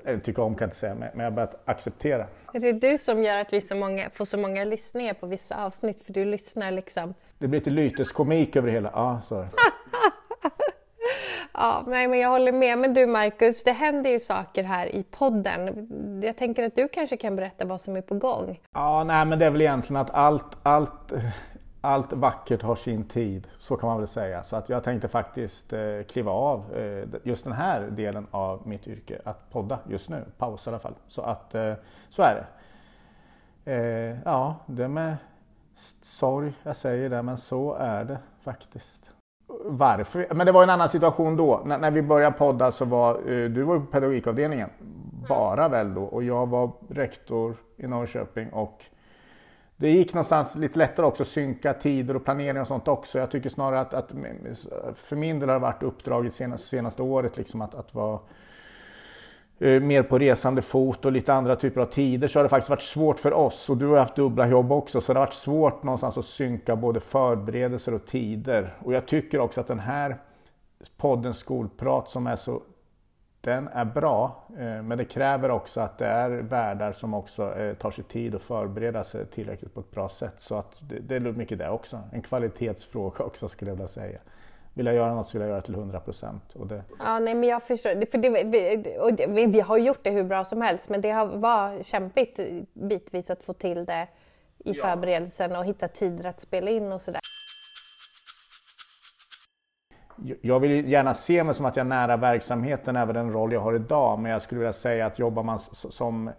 Eller 0.05 0.19
tycka 0.19 0.41
om 0.41 0.55
kan 0.55 0.65
jag 0.65 0.67
inte 0.67 0.77
säga, 0.77 0.95
men 0.95 1.09
jag 1.15 1.23
har 1.23 1.31
börjat 1.31 1.61
acceptera. 1.65 2.27
Är 2.53 2.59
det 2.59 2.71
du 2.71 2.97
som 2.97 3.23
gör 3.23 3.37
att 3.37 3.53
vi 3.53 3.61
så 3.61 3.75
många, 3.75 4.09
får 4.09 4.25
så 4.25 4.37
många 4.37 4.63
lyssningar 4.63 5.13
på 5.13 5.27
vissa 5.27 5.65
avsnitt? 5.65 6.05
För 6.05 6.13
du 6.13 6.25
lyssnar 6.25 6.71
liksom... 6.71 7.13
Det 7.37 7.47
blir 7.47 7.59
lite 7.59 7.69
lyteskomik 7.69 8.55
över 8.55 8.67
det 8.67 8.73
hela. 8.73 8.91
Ja, 8.93 9.21
så. 9.23 9.45
ja, 11.53 11.83
men 11.87 12.19
jag 12.19 12.29
håller 12.29 12.51
med. 12.51 12.77
Men 12.77 12.93
du 12.93 13.07
Marcus, 13.07 13.63
det 13.63 13.71
händer 13.71 14.09
ju 14.09 14.19
saker 14.19 14.63
här 14.63 14.95
i 14.95 15.03
podden. 15.03 15.87
Jag 16.23 16.37
tänker 16.37 16.63
att 16.63 16.75
du 16.75 16.87
kanske 16.87 17.17
kan 17.17 17.35
berätta 17.35 17.65
vad 17.65 17.81
som 17.81 17.95
är 17.95 18.01
på 18.01 18.15
gång? 18.15 18.59
Ja, 18.73 19.03
nej, 19.03 19.25
men 19.25 19.39
det 19.39 19.45
är 19.45 19.51
väl 19.51 19.61
egentligen 19.61 20.01
att 20.01 20.11
allt, 20.11 20.57
allt 20.63 21.13
allt 21.81 22.13
vackert 22.13 22.61
har 22.61 22.75
sin 22.75 23.03
tid, 23.03 23.47
så 23.57 23.75
kan 23.75 23.89
man 23.89 23.97
väl 23.97 24.07
säga. 24.07 24.43
Så 24.43 24.55
att 24.55 24.69
jag 24.69 24.83
tänkte 24.83 25.07
faktiskt 25.07 25.73
eh, 25.73 26.01
kliva 26.09 26.31
av 26.31 26.75
eh, 26.75 27.07
just 27.23 27.43
den 27.43 27.53
här 27.53 27.81
delen 27.81 28.27
av 28.31 28.67
mitt 28.67 28.87
yrke, 28.87 29.21
att 29.25 29.49
podda 29.49 29.79
just 29.87 30.09
nu, 30.09 30.25
pausa 30.37 30.69
i 30.69 30.73
alla 30.73 30.79
fall. 30.79 30.95
Så 31.07 31.21
att 31.21 31.55
eh, 31.55 31.73
så 32.09 32.23
är 32.23 32.35
det. 32.35 32.45
Ja, 34.25 34.55
det 34.65 34.87
med 34.87 35.17
sorg 36.01 36.53
jag 36.63 36.75
säger 36.75 37.09
det, 37.09 37.21
men 37.21 37.37
så 37.37 37.73
är 37.73 38.05
det 38.05 38.19
faktiskt. 38.41 39.11
Varför? 39.65 40.27
Men 40.33 40.45
det 40.45 40.51
var 40.51 40.63
en 40.63 40.69
annan 40.69 40.89
situation 40.89 41.35
då. 41.35 41.61
N 41.65 41.81
när 41.81 41.91
vi 41.91 42.01
började 42.01 42.37
podda 42.37 42.71
så 42.71 42.85
var 42.85 43.21
du 43.49 43.63
var 43.63 43.79
på 43.79 43.85
pedagogikavdelningen, 43.85 44.69
bara 45.29 45.67
väl 45.67 45.93
då, 45.93 46.03
och 46.03 46.23
jag 46.23 46.49
var 46.49 46.71
rektor 46.89 47.55
i 47.77 47.87
Norrköping 47.87 48.49
och 48.49 48.85
det 49.79 49.91
gick 49.91 50.13
någonstans 50.13 50.55
lite 50.55 50.79
lättare 50.79 51.05
också 51.05 51.23
att 51.23 51.27
synka 51.27 51.73
tider 51.73 52.15
och 52.15 52.25
planering 52.25 52.61
och 52.61 52.67
sånt 52.67 52.87
också. 52.87 53.19
Jag 53.19 53.31
tycker 53.31 53.49
snarare 53.49 53.79
att, 53.79 53.93
att 53.93 54.11
för 54.95 55.15
min 55.15 55.39
del 55.39 55.49
har 55.49 55.55
det 55.55 55.61
varit 55.61 55.83
uppdraget 55.83 56.33
senaste, 56.33 56.67
senaste 56.67 57.01
året 57.01 57.37
liksom 57.37 57.61
att, 57.61 57.75
att 57.75 57.95
vara 57.95 58.19
eh, 59.59 59.81
mer 59.81 60.03
på 60.03 60.19
resande 60.19 60.61
fot 60.61 61.05
och 61.05 61.11
lite 61.11 61.33
andra 61.33 61.55
typer 61.55 61.81
av 61.81 61.85
tider 61.85 62.27
så 62.27 62.39
har 62.39 62.43
det 62.43 62.49
faktiskt 62.49 62.69
varit 62.69 62.81
svårt 62.81 63.19
för 63.19 63.33
oss 63.33 63.69
och 63.69 63.77
du 63.77 63.87
har 63.87 63.97
haft 63.97 64.15
dubbla 64.15 64.47
jobb 64.47 64.71
också 64.71 65.01
så 65.01 65.13
det 65.13 65.19
har 65.19 65.25
varit 65.25 65.33
svårt 65.33 65.83
någonstans 65.83 66.17
att 66.17 66.25
synka 66.25 66.75
både 66.75 66.99
förberedelser 66.99 67.93
och 67.93 68.05
tider. 68.05 68.77
Och 68.79 68.93
jag 68.93 69.05
tycker 69.05 69.39
också 69.39 69.61
att 69.61 69.68
den 69.68 69.80
här 69.80 70.18
podden 70.97 71.33
Skolprat 71.33 72.09
som 72.09 72.27
är 72.27 72.35
så 72.35 72.61
den 73.41 73.67
är 73.67 73.85
bra, 73.85 74.43
eh, 74.57 74.81
men 74.81 74.97
det 74.97 75.05
kräver 75.05 75.51
också 75.51 75.81
att 75.81 75.97
det 75.97 76.05
är 76.05 76.29
värdar 76.29 76.91
som 76.91 77.13
också 77.13 77.55
eh, 77.55 77.73
tar 77.73 77.91
sig 77.91 78.03
tid 78.03 78.35
att 78.35 78.41
förbereda 78.41 79.03
sig 79.03 79.25
tillräckligt 79.25 79.73
på 79.73 79.79
ett 79.79 79.91
bra 79.91 80.09
sätt. 80.09 80.33
Så 80.37 80.55
att 80.55 80.79
det, 80.81 80.99
det 80.99 81.15
är 81.15 81.19
mycket 81.19 81.57
det 81.57 81.69
också. 81.69 82.01
En 82.11 82.21
kvalitetsfråga 82.21 83.23
också 83.23 83.47
skulle 83.47 83.71
jag 83.71 83.75
vilja 83.75 83.87
säga. 83.87 84.19
Vill 84.73 84.85
jag 84.85 84.95
göra 84.95 85.13
något 85.13 85.27
så 85.27 85.37
vill 85.37 85.41
jag 85.41 85.49
göra 85.49 85.59
det 85.59 85.65
till 85.65 85.75
100 85.75 85.99
procent. 85.99 86.55
Det... 86.69 86.83
Ja, 86.99 87.19
nej, 87.19 87.35
men 87.35 87.49
jag 87.49 87.63
förstår. 87.63 88.05
För 88.11 88.17
det, 88.17 88.29
vi, 88.29 88.97
och 88.99 89.13
det, 89.13 89.27
vi 89.27 89.59
har 89.59 89.77
gjort 89.77 89.99
det 90.03 90.09
hur 90.09 90.23
bra 90.23 90.43
som 90.43 90.61
helst, 90.61 90.89
men 90.89 91.01
det 91.01 91.11
har 91.11 91.25
varit 91.25 91.85
kämpigt 91.85 92.39
bitvis 92.73 93.29
att 93.29 93.43
få 93.43 93.53
till 93.53 93.85
det 93.85 94.07
i 94.57 94.71
ja. 94.71 94.73
förberedelsen 94.73 95.55
och 95.55 95.65
hitta 95.65 95.87
tider 95.87 96.29
att 96.29 96.41
spela 96.41 96.71
in 96.71 96.91
och 96.91 97.01
sådär 97.01 97.19
jag 100.42 100.59
vill 100.59 100.90
gärna 100.90 101.14
se 101.14 101.44
mig 101.44 101.54
som 101.54 101.66
att 101.66 101.76
jag 101.76 101.85
är 101.85 101.90
nära 101.90 102.18
verksamheten, 102.18 102.95
även 102.95 103.16
den 103.16 103.33
roll 103.33 103.54
jag 103.54 103.59
har 103.59 103.76
idag. 103.76 104.19
Men 104.19 104.31
jag 104.31 104.42
skulle 104.42 104.59
vilja 104.59 104.73
säga 104.73 105.06
att 105.06 105.19
jobbar 105.19 105.44
man 105.44 105.59
som 105.59 106.28
eh, 106.28 106.33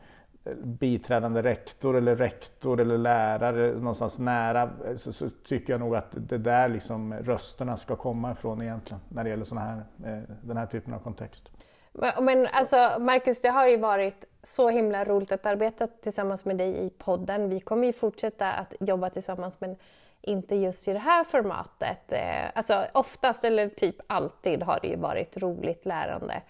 biträdande 0.55 1.43
rektor 1.43 1.97
eller 1.97 2.17
rektor 2.17 2.81
eller 2.81 2.99
lärare 2.99 3.73
någonstans 3.73 4.19
nära 4.19 4.63
eh, 4.63 4.97
så, 4.97 5.13
så, 5.13 5.29
tycker 5.45 5.73
jag 5.73 5.81
nog 5.81 5.97
att 5.97 6.15
det 6.19 6.39
där 6.39 6.69
liksom 6.69 7.15
rösterna 7.15 7.77
ska 7.77 7.97
komma 7.97 8.33
ifrån 8.33 8.63
egentligen 8.63 9.01
när 9.09 9.25
det 9.25 9.31
gäller 9.31 9.45
såna 9.45 9.61
här, 9.61 9.85
eh, 10.05 10.23
den 10.43 10.57
här 10.57 10.67
typen 10.67 10.95
av 10.95 10.99
kontext. 10.99 11.51
Men 12.21 12.47
alltså 12.53 12.77
Marcus, 13.01 13.41
det 13.41 13.49
har 13.49 13.69
ju 13.69 13.77
varit 13.77 14.25
så 14.43 14.69
himla 14.69 15.05
roligt 15.05 15.33
att 15.33 15.47
arbeta 15.47 15.87
tillsammans 15.87 16.45
med 16.45 16.57
dig 16.57 16.87
i 16.87 16.91
podden. 16.91 17.49
Vi 17.49 17.61
kommer 17.61 17.87
ju 17.87 17.93
fortsätta 17.93 18.53
att 18.53 18.75
jobba 18.81 19.11
tillsammans 19.11 19.61
men 19.61 19.77
inte 20.23 20.55
just 20.55 20.89
i 20.89 20.93
det 20.93 20.99
här 20.99 21.25
formatet. 21.25 22.12
Eh, 22.12 22.45
alltså 22.55 22.87
oftast, 22.93 23.45
eller 23.45 23.69
typ 23.69 23.97
alltid, 24.07 24.62
har 24.62 24.79
det 24.83 24.89
ju 24.89 24.97
varit 24.97 25.37
roligt 25.37 25.87
lärande. 25.87 26.43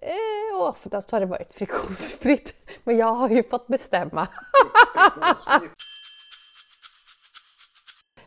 Eh, 0.00 0.58
och 0.60 0.68
oftast 0.68 1.10
har 1.10 1.20
det 1.20 1.26
varit 1.26 1.54
friktionsfritt. 1.54 2.54
Men 2.84 2.96
jag 2.96 3.14
har 3.14 3.28
ju 3.28 3.42
fått 3.42 3.66
bestämma. 3.66 4.28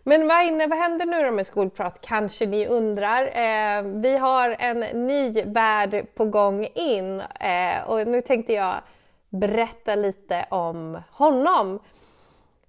Men 0.04 0.28
vad, 0.28 0.46
inne, 0.46 0.68
vad 0.68 0.78
händer 0.78 1.06
nu 1.06 1.24
då 1.24 1.32
med 1.32 1.48
skolprat 1.48 2.02
kanske 2.02 2.46
ni 2.46 2.68
undrar. 2.68 3.24
Eh, 3.24 3.84
vi 3.84 4.18
har 4.18 4.56
en 4.60 4.80
ny 4.80 5.44
värld 5.44 6.06
på 6.16 6.26
gång 6.26 6.66
in 6.66 7.22
eh, 7.22 7.84
och 7.88 8.08
nu 8.08 8.22
tänkte 8.22 8.54
jag 8.54 8.76
berätta 9.30 9.96
lite 9.96 10.46
om 10.50 11.02
honom. 11.12 11.80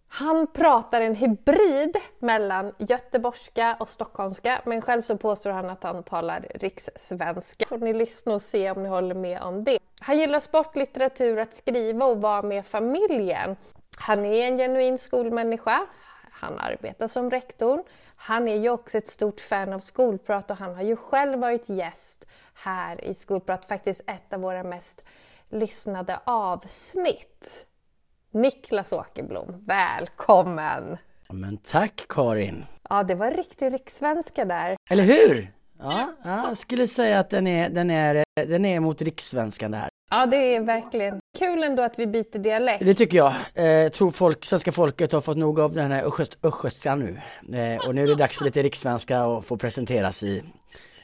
Han 0.08 0.46
pratar 0.46 1.00
en 1.00 1.14
hybrid 1.14 1.96
mellan 2.18 2.72
göteborgska 2.78 3.76
och 3.80 3.88
stockholmska 3.88 4.60
men 4.64 4.82
själv 4.82 5.00
så 5.00 5.16
påstår 5.16 5.50
han 5.50 5.70
att 5.70 5.82
han 5.82 6.02
talar 6.02 6.46
rikssvenska. 6.54 7.66
Får 7.68 7.78
ni 7.78 7.92
lyssna 7.92 8.34
och 8.34 8.42
se 8.42 8.70
om 8.70 8.82
ni 8.82 8.88
håller 8.88 9.14
med 9.14 9.42
om 9.42 9.64
det. 9.64 9.78
Han 10.00 10.18
gillar 10.18 10.40
sport, 10.40 10.76
litteratur, 10.76 11.38
att 11.38 11.54
skriva 11.54 12.06
och 12.06 12.20
vara 12.20 12.42
med 12.42 12.66
familjen. 12.66 13.56
Han 13.96 14.24
är 14.24 14.46
en 14.46 14.56
genuin 14.56 14.98
skolmänniska. 14.98 15.86
Han 16.30 16.58
arbetar 16.58 17.08
som 17.08 17.30
rektor. 17.30 17.84
Han 18.16 18.48
är 18.48 18.56
ju 18.56 18.70
också 18.70 18.98
ett 18.98 19.08
stort 19.08 19.40
fan 19.40 19.72
av 19.72 19.78
skolprat 19.78 20.50
och 20.50 20.56
han 20.56 20.74
har 20.74 20.82
ju 20.82 20.96
själv 20.96 21.38
varit 21.38 21.68
gäst 21.68 22.28
här 22.54 23.04
i 23.04 23.14
Skolprat, 23.14 23.64
faktiskt 23.64 24.00
ett 24.06 24.32
av 24.32 24.40
våra 24.40 24.62
mest 24.62 25.04
lyssnade 25.48 26.20
avsnitt. 26.24 27.66
Niklas 28.32 28.92
Åkerblom, 28.92 29.64
välkommen! 29.66 30.96
Men 31.28 31.56
tack 31.56 32.04
Karin! 32.08 32.64
Ja, 32.88 33.02
det 33.02 33.14
var 33.14 33.30
riktig 33.30 33.72
rikssvenska 33.72 34.44
där. 34.44 34.76
Eller 34.90 35.02
hur? 35.02 35.52
Ja, 35.78 36.12
jag 36.24 36.56
skulle 36.56 36.86
säga 36.86 37.18
att 37.18 37.30
den 37.30 37.46
är, 37.46 37.70
den 37.70 37.90
är, 37.90 38.24
den 38.46 38.64
är 38.64 38.80
mot 38.80 39.02
rikssvenskan 39.02 39.70
det 39.70 39.76
här. 39.76 39.88
Ja, 40.10 40.26
det 40.26 40.36
är 40.36 40.60
verkligen 40.60 41.20
kul 41.38 41.62
ändå 41.62 41.82
att 41.82 41.98
vi 41.98 42.06
byter 42.06 42.38
dialekt. 42.38 42.84
Det 42.84 42.94
tycker 42.94 43.16
jag. 43.18 43.34
Eh, 43.54 43.88
tror 43.88 44.10
folk, 44.10 44.44
svenska 44.44 44.72
folket 44.72 45.12
har 45.12 45.20
fått 45.20 45.36
nog 45.36 45.60
av 45.60 45.74
den 45.74 45.90
här 45.92 46.04
östgötskan 46.42 46.98
nu. 46.98 47.20
Eh, 47.58 47.88
och 47.88 47.94
nu 47.94 48.02
är 48.02 48.06
det 48.06 48.14
dags 48.14 48.38
för 48.38 48.44
lite 48.44 48.62
rikssvenska 48.62 49.26
och 49.26 49.44
få 49.44 49.56
presenteras 49.56 50.22
i, 50.22 50.42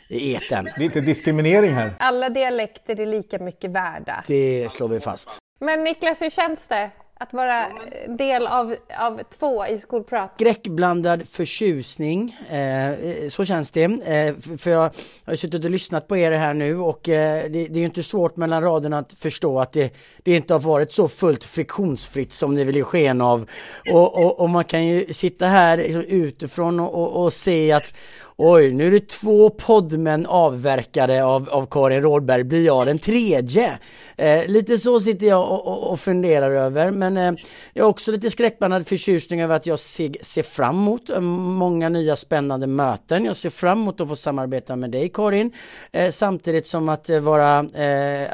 i 0.08 0.34
eten. 0.34 0.64
Det 0.64 0.80
är 0.80 0.84
inte 0.84 1.00
diskriminering 1.00 1.72
här. 1.72 1.94
Alla 1.98 2.28
dialekter 2.28 3.00
är 3.00 3.06
lika 3.06 3.38
mycket 3.38 3.70
värda. 3.70 4.22
Det 4.26 4.72
slår 4.72 4.88
vi 4.88 5.00
fast. 5.00 5.38
Men 5.60 5.84
Niklas, 5.84 6.22
hur 6.22 6.30
känns 6.30 6.68
det? 6.68 6.90
Att 7.16 7.32
vara 7.32 7.66
del 8.08 8.46
av, 8.46 8.76
av 8.98 9.20
två 9.38 9.66
i 9.66 9.78
skolprat? 9.78 10.32
Skräckblandad 10.34 11.28
förtjusning, 11.28 12.36
eh, 12.50 13.28
så 13.28 13.44
känns 13.44 13.70
det. 13.70 13.82
Eh, 13.84 14.56
för 14.58 14.70
jag 14.70 14.90
har 15.24 15.36
suttit 15.36 15.64
och 15.64 15.70
lyssnat 15.70 16.08
på 16.08 16.16
er 16.16 16.32
här 16.32 16.54
nu 16.54 16.78
och 16.78 17.08
eh, 17.08 17.50
det, 17.50 17.66
det, 17.66 17.74
är 17.74 17.78
ju 17.78 17.84
inte 17.84 18.02
svårt 18.02 18.36
mellan 18.36 18.62
raderna 18.62 18.98
att 18.98 19.12
förstå 19.12 19.60
att 19.60 19.72
det, 19.72 19.94
det 20.22 20.36
inte 20.36 20.54
har 20.54 20.60
varit 20.60 20.92
så 20.92 21.08
fullt 21.08 21.44
friktionsfritt 21.44 22.32
som 22.32 22.54
ni 22.54 22.64
vill 22.64 22.76
ge 22.76 22.84
sken 22.84 23.20
av. 23.20 23.50
Och, 23.92 24.24
och, 24.24 24.40
och 24.40 24.50
man 24.50 24.64
kan 24.64 24.86
ju 24.86 25.12
sitta 25.12 25.46
här 25.46 25.76
liksom 25.76 26.02
utifrån 26.02 26.80
och, 26.80 26.94
och, 26.94 27.24
och 27.24 27.32
se 27.32 27.72
att 27.72 27.94
Oj, 28.36 28.72
nu 28.72 28.86
är 28.86 28.90
det 28.90 29.08
två 29.08 29.50
poddmän 29.50 30.26
avverkade 30.26 31.24
av, 31.24 31.48
av 31.48 31.66
Karin 31.66 32.02
Rådberg, 32.02 32.44
blir 32.44 32.66
jag 32.66 32.86
den 32.86 32.98
tredje? 32.98 33.78
Eh, 34.16 34.46
lite 34.46 34.78
så 34.78 35.00
sitter 35.00 35.26
jag 35.26 35.50
och, 35.50 35.66
och, 35.66 35.92
och 35.92 36.00
funderar 36.00 36.50
över, 36.50 36.90
men 36.90 37.16
eh, 37.16 37.32
jag 37.72 37.84
har 37.84 37.90
också 37.90 38.12
lite 38.12 38.30
skräckblandad 38.30 38.86
förtjusning 38.86 39.40
över 39.40 39.56
att 39.56 39.66
jag 39.66 39.78
ser, 39.78 40.16
ser 40.22 40.42
fram 40.42 40.76
emot 40.76 41.10
eh, 41.10 41.20
många 41.20 41.88
nya 41.88 42.16
spännande 42.16 42.66
möten. 42.66 43.24
Jag 43.24 43.36
ser 43.36 43.50
fram 43.50 43.82
emot 43.82 44.00
att 44.00 44.08
få 44.08 44.16
samarbeta 44.16 44.76
med 44.76 44.90
dig 44.90 45.08
Karin, 45.08 45.52
eh, 45.92 46.10
samtidigt 46.10 46.66
som 46.66 46.88
att 46.88 47.10
eh, 47.10 47.20
vara, 47.20 47.58
eh, 47.58 48.28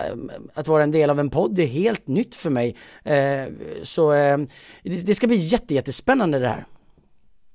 att 0.55 0.69
vara 0.69 0.83
en 0.83 0.91
del 0.91 1.11
av 1.11 1.21
en 1.21 1.31
podd 1.31 1.59
är 1.59 1.67
helt 1.67 2.07
nytt 2.07 2.35
för 2.35 2.51
mig. 2.51 2.77
Eh, 3.05 3.45
så 3.83 4.11
det, 4.11 5.07
det 5.07 5.15
ska 5.15 5.27
bli 5.27 5.37
jätte, 5.37 5.75
jättespännande 5.75 6.39
det 6.39 6.49
här. 6.49 6.65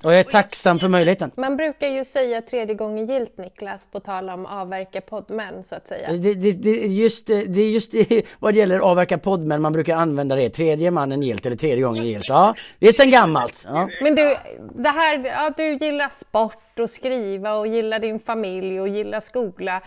Och 0.05 0.11
jag 0.11 0.19
är 0.19 0.23
tacksam 0.23 0.79
för 0.79 0.87
möjligheten. 0.87 1.31
Man 1.35 1.57
brukar 1.57 1.87
ju 1.87 2.03
säga 2.03 2.41
tredje 2.41 2.75
gången 2.75 3.07
gilt 3.07 3.37
Niklas, 3.37 3.87
på 3.91 3.99
tal 3.99 4.29
om 4.29 4.45
avverka 4.45 5.01
poddmän 5.01 5.63
så 5.63 5.75
att 5.75 5.87
säga. 5.87 6.11
Det, 6.11 6.33
det, 6.33 6.51
det, 6.51 6.69
just, 6.69 7.27
det 7.27 7.61
är 7.61 7.69
just 7.69 7.91
det, 7.91 8.25
vad 8.39 8.53
det 8.53 8.57
gäller 8.57 8.79
avverka 8.79 9.17
poddmän 9.17 9.61
man 9.61 9.73
brukar 9.73 9.95
använda 9.95 10.35
det, 10.35 10.49
tredje 10.49 10.91
mannen 10.91 11.21
gilt 11.21 11.45
eller 11.45 11.55
tredje 11.55 11.83
gången 11.83 12.05
gilt. 12.05 12.25
Ja, 12.27 12.55
det 12.79 12.87
är 12.87 12.91
sen 12.91 13.09
gammalt. 13.09 13.65
Ja. 13.67 13.89
Men 14.01 14.15
du, 14.15 14.35
det 14.75 14.89
här, 14.89 15.25
ja, 15.25 15.53
du 15.57 15.85
gillar 15.85 16.09
sport 16.09 16.79
och 16.79 16.89
skriva 16.89 17.53
och 17.53 17.67
gillar 17.67 17.99
din 17.99 18.19
familj 18.19 18.81
och 18.81 18.87
gillar 18.87 19.19
skola. 19.19 19.81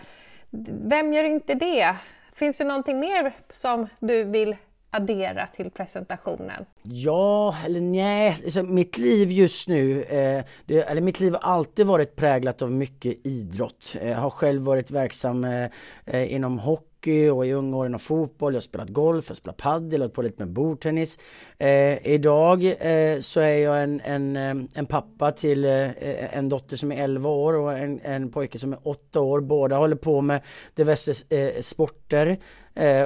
Vem 0.83 1.13
gör 1.13 1.23
inte 1.23 1.53
det? 1.53 1.95
Finns 2.33 2.57
det 2.57 2.63
någonting 2.63 2.99
mer 2.99 3.33
som 3.49 3.87
du 3.99 4.23
vill 4.23 4.55
addera 4.91 5.47
till 5.47 5.71
presentationen? 5.71 6.65
Ja, 6.91 7.55
eller 7.65 7.81
nej, 7.81 8.37
alltså, 8.45 8.63
mitt 8.63 8.97
liv 8.97 9.31
just 9.31 9.67
nu, 9.67 10.03
eh, 10.03 10.43
det, 10.65 10.81
eller 10.81 11.01
mitt 11.01 11.19
liv 11.19 11.33
har 11.33 11.39
alltid 11.39 11.85
varit 11.85 12.15
präglat 12.15 12.61
av 12.61 12.71
mycket 12.71 13.27
idrott. 13.27 13.95
Jag 14.01 14.15
har 14.15 14.29
själv 14.29 14.61
varit 14.61 14.91
verksam 14.91 15.43
eh, 15.43 15.69
eh, 16.05 16.33
inom 16.33 16.59
hockey 16.59 17.29
och 17.29 17.45
i 17.45 17.53
unga 17.53 17.77
år 17.77 17.85
inom 17.85 17.99
fotboll. 17.99 18.53
Jag 18.53 18.57
har 18.57 18.61
spelat 18.61 18.89
golf, 18.89 19.25
jag 19.27 19.31
har 19.31 19.35
spelat 19.35 19.57
padel, 19.57 20.03
och 20.03 20.13
på 20.13 20.21
lite 20.21 20.45
med 20.45 20.53
bordtennis. 20.53 21.19
Eh, 21.57 22.07
idag 22.07 22.65
eh, 22.65 23.19
så 23.21 23.39
är 23.39 23.57
jag 23.57 23.83
en, 23.83 24.01
en, 24.01 24.35
eh, 24.35 24.65
en 24.75 24.85
pappa 24.85 25.31
till 25.31 25.65
eh, 25.65 26.37
en 26.37 26.49
dotter 26.49 26.77
som 26.77 26.91
är 26.91 27.03
11 27.03 27.29
år 27.29 27.53
och 27.53 27.73
en, 27.73 27.99
en 28.03 28.31
pojke 28.31 28.59
som 28.59 28.73
är 28.73 28.79
8 28.83 29.21
år. 29.21 29.41
Båda 29.41 29.77
håller 29.77 29.95
på 29.95 30.21
med 30.21 30.41
diverse 30.75 31.11
eh, 31.29 31.61
sporter. 31.61 32.39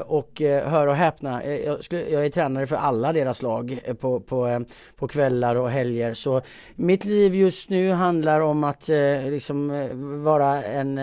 Och 0.05 0.41
hör 0.41 0.87
och 0.87 0.95
häpna, 0.95 1.45
jag, 1.45 1.83
skulle, 1.83 2.09
jag, 2.09 2.25
är 2.25 2.29
tränare 2.29 2.67
för 2.67 2.75
alla 2.75 3.13
deras 3.13 3.41
lag 3.41 3.72
Eh, 3.83 3.93
på, 3.93 4.19
på, 4.19 4.47
eh, 4.47 4.59
på 4.95 5.07
kvällar 5.07 5.55
och 5.55 5.69
helger. 5.69 6.13
Så 6.13 6.41
mitt 6.75 7.05
liv 7.05 7.35
just 7.35 7.69
nu 7.69 7.91
handlar 7.91 8.39
om 8.39 8.63
att 8.63 8.89
eh, 8.89 9.29
liksom, 9.29 9.87
vara 10.23 10.63
en, 10.63 10.97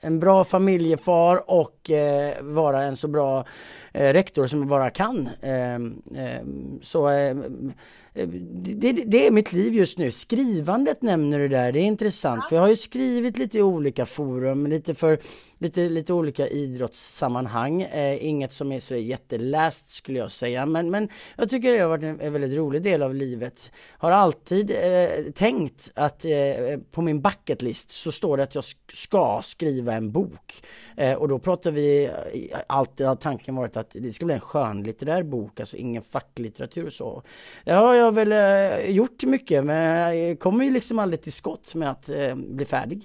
en 0.00 0.20
bra 0.20 0.44
familjefar 0.44 1.50
och 1.50 1.90
vara 2.40 2.82
en 2.82 2.96
så 2.96 3.08
bra 3.08 3.44
rektor 3.92 4.46
som 4.46 4.58
jag 4.58 4.68
bara 4.68 4.90
kan. 4.90 5.28
Ehm, 5.42 6.02
ehm, 6.16 6.78
så 6.82 7.08
det, 8.14 8.92
det, 8.92 9.26
är 9.26 9.30
mitt 9.30 9.52
liv 9.52 9.74
just 9.74 9.98
nu. 9.98 10.10
Skrivandet 10.10 11.02
nämner 11.02 11.38
du 11.38 11.48
där, 11.48 11.72
det 11.72 11.78
är 11.78 11.84
intressant. 11.84 12.44
För 12.48 12.56
jag 12.56 12.62
har 12.62 12.68
ju 12.68 12.76
skrivit 12.76 13.38
lite 13.38 13.58
i 13.58 13.62
olika 13.62 14.06
forum, 14.06 14.66
lite 14.66 14.94
för 14.94 15.18
lite, 15.62 15.88
lite 15.88 16.12
olika 16.12 16.48
idrottssammanhang. 16.48 17.82
Eh, 17.82 18.26
inget 18.26 18.52
som 18.52 18.72
är 18.72 18.80
så 18.80 18.94
jätteläst 18.94 19.88
skulle 19.88 20.18
jag 20.18 20.30
säga. 20.30 20.66
Men, 20.66 20.90
men 20.90 21.08
jag 21.36 21.50
tycker 21.50 21.72
det 21.72 21.78
har 21.78 21.88
varit 21.88 22.02
en, 22.02 22.20
en 22.20 22.32
väldigt 22.32 22.56
rolig 22.56 22.82
del 22.82 23.02
av 23.02 23.14
livet. 23.14 23.72
Har 23.90 24.10
alltid 24.10 24.70
eh, 24.70 25.32
tänkt 25.34 25.92
att 25.94 26.24
eh, 26.24 26.30
på 26.90 27.02
min 27.02 27.22
bucketlist 27.22 27.90
så 27.90 28.12
står 28.12 28.36
det 28.36 28.42
att 28.42 28.54
jag 28.54 28.64
ska 28.92 29.40
skriva 29.42 29.92
en 29.94 30.12
bok. 30.12 30.62
Eh, 30.96 31.14
och 31.14 31.28
då 31.28 31.38
pratar 31.38 31.70
vi, 31.70 32.04
eh, 32.04 32.58
alltid 32.66 33.06
har 33.06 33.16
tanken 33.16 33.54
varit 33.56 33.76
att 33.76 33.90
det 33.90 34.12
ska 34.12 34.24
bli 34.24 34.34
en 34.34 34.40
skönlitterär 34.40 35.22
bok, 35.22 35.60
alltså 35.60 35.76
ingen 35.76 36.02
facklitteratur 36.02 36.86
och 36.86 36.92
så. 36.92 37.22
Har 37.66 38.01
jag 38.02 38.12
väl 38.12 38.32
eh, 38.32 38.90
gjort 38.90 39.24
mycket 39.24 39.64
men 39.64 40.18
jag 40.18 40.40
kommer 40.40 40.64
ju 40.64 40.70
liksom 40.70 40.98
aldrig 40.98 41.22
till 41.22 41.32
skott 41.32 41.74
med 41.74 41.90
att 41.90 42.08
eh, 42.08 42.34
bli 42.34 42.64
färdig. 42.64 43.04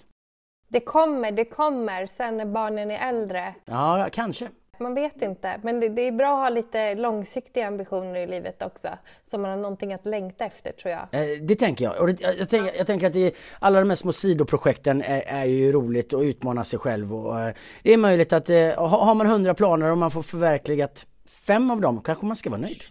Det 0.67 0.79
kommer, 0.79 1.31
det 1.31 1.45
kommer 1.45 2.07
sen 2.07 2.37
när 2.37 2.45
barnen 2.45 2.91
är 2.91 3.09
äldre. 3.09 3.53
Ja, 3.65 4.07
kanske. 4.11 4.47
Man 4.79 4.93
vet 4.93 5.21
inte, 5.21 5.59
men 5.63 5.79
det, 5.79 5.89
det, 5.89 6.01
är 6.01 6.11
bra 6.11 6.33
att 6.33 6.41
ha 6.41 6.49
lite 6.49 6.95
långsiktiga 6.95 7.67
ambitioner 7.67 8.15
i 8.15 8.27
livet 8.27 8.61
också. 8.61 8.87
Så 9.31 9.37
man 9.37 9.51
har 9.51 9.57
någonting 9.57 9.93
att 9.93 10.05
längta 10.05 10.45
efter 10.45 10.71
tror 10.71 10.91
jag. 10.91 11.01
Eh, 11.11 11.41
det 11.41 11.55
tänker 11.55 11.85
jag. 11.85 11.99
Och 11.99 12.07
det, 12.07 12.21
jag, 12.21 12.37
jag, 12.37 12.49
tänker, 12.49 12.77
jag 12.77 12.87
tänker 12.87 13.07
att 13.07 13.13
det, 13.13 13.35
alla 13.59 13.79
de 13.79 13.89
här 13.89 13.95
små 13.95 14.11
sidoprojekten 14.11 15.01
är, 15.01 15.21
är 15.27 15.45
ju 15.45 15.71
roligt 15.71 16.13
att 16.13 16.21
utmana 16.21 16.63
sig 16.63 16.79
själv. 16.79 17.15
Och, 17.15 17.39
eh, 17.39 17.53
det 17.83 17.93
är 17.93 17.97
möjligt 17.97 18.33
att 18.33 18.49
eh, 18.49 18.87
har 18.89 19.15
man 19.15 19.27
hundra 19.27 19.53
planer 19.53 19.91
och 19.91 19.97
man 19.97 20.11
får 20.11 20.21
förverkligat 20.21 21.05
fem 21.47 21.71
av 21.71 21.81
dem 21.81 22.01
kanske 22.01 22.25
man 22.25 22.35
ska 22.35 22.49
vara 22.49 22.61
nöjd. 22.61 22.81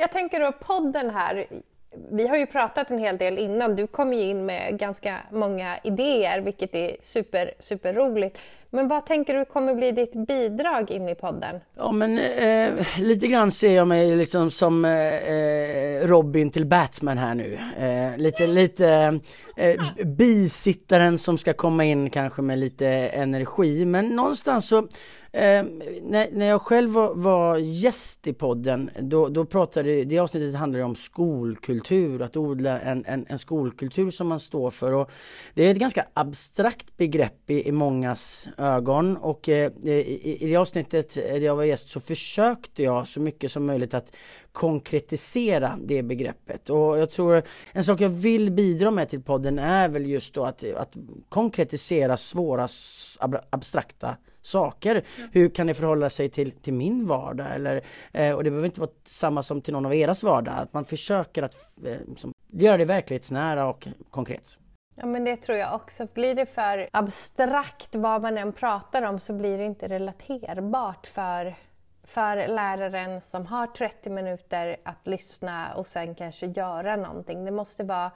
Jag 0.00 0.12
tänker 0.12 0.40
då 0.40 0.52
podden 0.52 1.10
här. 1.10 1.46
Vi 2.10 2.26
har 2.28 2.36
ju 2.36 2.46
pratat 2.46 2.90
en 2.90 2.98
hel 2.98 3.18
del 3.18 3.38
innan. 3.38 3.76
Du 3.76 3.86
kom 3.86 4.12
ju 4.12 4.22
in 4.22 4.46
med 4.46 4.78
ganska 4.78 5.18
många 5.32 5.78
idéer, 5.82 6.40
vilket 6.40 6.74
är 6.74 6.96
super, 7.00 7.54
super 7.58 7.92
roligt. 7.92 8.38
Men 8.70 8.88
vad 8.88 9.06
tänker 9.06 9.34
du 9.34 9.44
kommer 9.44 9.74
bli 9.74 9.92
ditt 9.92 10.26
bidrag 10.26 10.90
in 10.90 11.08
i 11.08 11.14
podden? 11.14 11.60
Ja 11.76 11.92
men 11.92 12.18
eh, 12.18 12.86
lite 12.98 13.26
grann 13.26 13.50
ser 13.50 13.76
jag 13.76 13.88
mig 13.88 14.16
liksom 14.16 14.50
som 14.50 14.84
eh, 14.84 15.14
eh, 15.14 16.06
Robin 16.06 16.50
till 16.50 16.66
Batman 16.66 17.18
här 17.18 17.34
nu. 17.34 17.58
Eh, 17.78 18.18
lite, 18.18 18.46
lite 18.46 19.20
eh, 19.56 20.06
bisittaren 20.06 21.18
som 21.18 21.38
ska 21.38 21.52
komma 21.52 21.84
in 21.84 22.10
kanske 22.10 22.42
med 22.42 22.58
lite 22.58 22.88
energi. 23.08 23.84
Men 23.84 24.08
någonstans 24.08 24.68
så 24.68 24.88
Eh, 25.32 25.64
när, 26.02 26.32
när 26.32 26.46
jag 26.46 26.62
själv 26.62 26.90
var, 26.90 27.14
var 27.14 27.56
gäst 27.56 28.26
i 28.26 28.32
podden, 28.32 28.90
då, 29.00 29.28
då 29.28 29.44
pratade, 29.44 30.04
det 30.04 30.18
avsnittet 30.18 30.54
handlade 30.54 30.84
om 30.84 30.96
skolkultur, 30.96 32.22
att 32.22 32.36
odla 32.36 32.80
en, 32.80 33.04
en, 33.06 33.26
en, 33.28 33.38
skolkultur 33.38 34.10
som 34.10 34.28
man 34.28 34.40
står 34.40 34.70
för. 34.70 34.92
Och 34.92 35.10
det 35.54 35.62
är 35.62 35.70
ett 35.70 35.78
ganska 35.78 36.06
abstrakt 36.14 36.96
begrepp 36.96 37.50
i, 37.50 37.68
i 37.68 37.72
mångas 37.72 38.48
ögon 38.58 39.16
och 39.16 39.48
eh, 39.48 39.72
i, 39.82 40.38
i 40.40 40.48
det 40.48 40.56
avsnittet 40.56 41.14
där 41.14 41.40
jag 41.40 41.56
var 41.56 41.64
gäst 41.64 41.88
så 41.88 42.00
försökte 42.00 42.82
jag 42.82 43.08
så 43.08 43.20
mycket 43.20 43.50
som 43.50 43.66
möjligt 43.66 43.94
att 43.94 44.16
konkretisera 44.52 45.78
det 45.84 46.02
begreppet. 46.02 46.70
Och 46.70 46.98
jag 46.98 47.10
tror 47.10 47.42
en 47.72 47.84
sak 47.84 48.00
jag 48.00 48.08
vill 48.08 48.50
bidra 48.50 48.90
med 48.90 49.08
till 49.08 49.22
podden 49.22 49.58
är 49.58 49.88
väl 49.88 50.06
just 50.06 50.34
då 50.34 50.44
att, 50.44 50.64
att 50.74 50.96
konkretisera 51.28 52.16
svåra 52.16 52.68
abstrakta 53.50 54.16
saker. 54.42 54.90
Mm. 55.16 55.28
Hur 55.32 55.48
kan 55.48 55.66
det 55.66 55.74
förhålla 55.74 56.10
sig 56.10 56.28
till, 56.28 56.50
till 56.50 56.74
min 56.74 57.06
vardag? 57.06 57.46
Eller, 57.54 57.82
eh, 58.12 58.32
och 58.32 58.44
det 58.44 58.50
behöver 58.50 58.66
inte 58.66 58.80
vara 58.80 58.90
samma 59.04 59.42
som 59.42 59.60
till 59.60 59.72
någon 59.72 59.86
av 59.86 59.94
eras 59.94 60.22
vardag. 60.22 60.54
Att 60.58 60.72
man 60.72 60.84
försöker 60.84 61.42
att 61.42 61.54
eh, 61.84 61.96
som, 62.16 62.32
göra 62.52 62.76
det 62.76 62.84
verklighetsnära 62.84 63.68
och 63.68 63.88
konkret. 64.10 64.58
Ja 65.00 65.06
men 65.06 65.24
det 65.24 65.36
tror 65.36 65.58
jag 65.58 65.74
också. 65.74 66.06
Blir 66.14 66.34
det 66.34 66.46
för 66.46 66.88
abstrakt 66.92 67.94
vad 67.94 68.22
man 68.22 68.38
än 68.38 68.52
pratar 68.52 69.02
om 69.02 69.20
så 69.20 69.32
blir 69.32 69.58
det 69.58 69.64
inte 69.64 69.88
relaterbart 69.88 71.06
för, 71.06 71.54
för 72.04 72.48
läraren 72.48 73.20
som 73.20 73.46
har 73.46 73.66
30 73.66 74.10
minuter 74.10 74.76
att 74.82 75.06
lyssna 75.06 75.74
och 75.74 75.86
sen 75.86 76.14
kanske 76.14 76.46
göra 76.46 76.96
någonting. 76.96 77.44
Det 77.44 77.50
måste 77.50 77.84
vara 77.84 78.10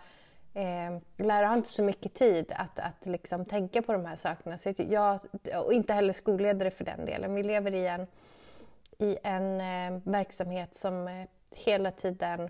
Eh, 0.55 0.99
lärare 1.17 1.47
har 1.47 1.57
inte 1.57 1.69
så 1.69 1.85
mycket 1.85 2.15
tid 2.15 2.53
att, 2.57 2.79
att 2.79 3.07
liksom 3.07 3.45
tänka 3.45 3.83
på 3.83 3.93
de 3.93 4.05
här 4.05 4.17
sakerna. 4.17 4.59
Så 4.59 4.73
jag, 4.77 5.21
och 5.65 5.73
inte 5.73 5.93
heller 5.93 6.13
skolledare 6.13 6.71
för 6.71 6.85
den 6.85 7.05
delen. 7.05 7.35
Vi 7.35 7.43
lever 7.43 7.75
i 7.75 7.87
en, 7.87 8.07
i 8.99 9.19
en 9.23 9.61
eh, 9.61 10.01
verksamhet 10.05 10.75
som 10.75 11.09
eh, 11.09 11.27
hela 11.51 11.91
tiden 11.91 12.49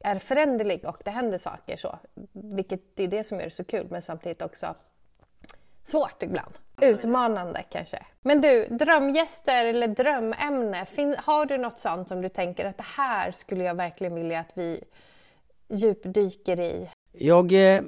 är 0.00 0.18
föränderlig 0.18 0.84
och 0.84 1.02
det 1.04 1.10
händer 1.10 1.38
saker 1.38 1.76
så. 1.76 1.98
Vilket 2.32 3.00
är 3.00 3.08
det 3.08 3.24
som 3.24 3.38
gör 3.38 3.44
det 3.44 3.50
så 3.50 3.64
kul 3.64 3.86
men 3.90 4.02
samtidigt 4.02 4.42
också 4.42 4.74
svårt 5.82 6.22
ibland. 6.22 6.52
Utmanande 6.82 7.64
kanske. 7.70 8.06
Men 8.20 8.40
du, 8.40 8.66
drömgäster 8.66 9.64
eller 9.64 9.88
drömämne, 9.88 10.86
fin, 10.86 11.16
har 11.18 11.46
du 11.46 11.58
något 11.58 11.78
sånt 11.78 12.08
som 12.08 12.22
du 12.22 12.28
tänker 12.28 12.64
att 12.64 12.76
det 12.76 12.86
här 12.96 13.32
skulle 13.32 13.64
jag 13.64 13.74
verkligen 13.74 14.14
vilja 14.14 14.40
att 14.40 14.52
vi 14.54 14.84
djupdyker 15.68 16.60
i? 16.60 16.90
Jag 17.12 17.52
eh, 17.52 17.80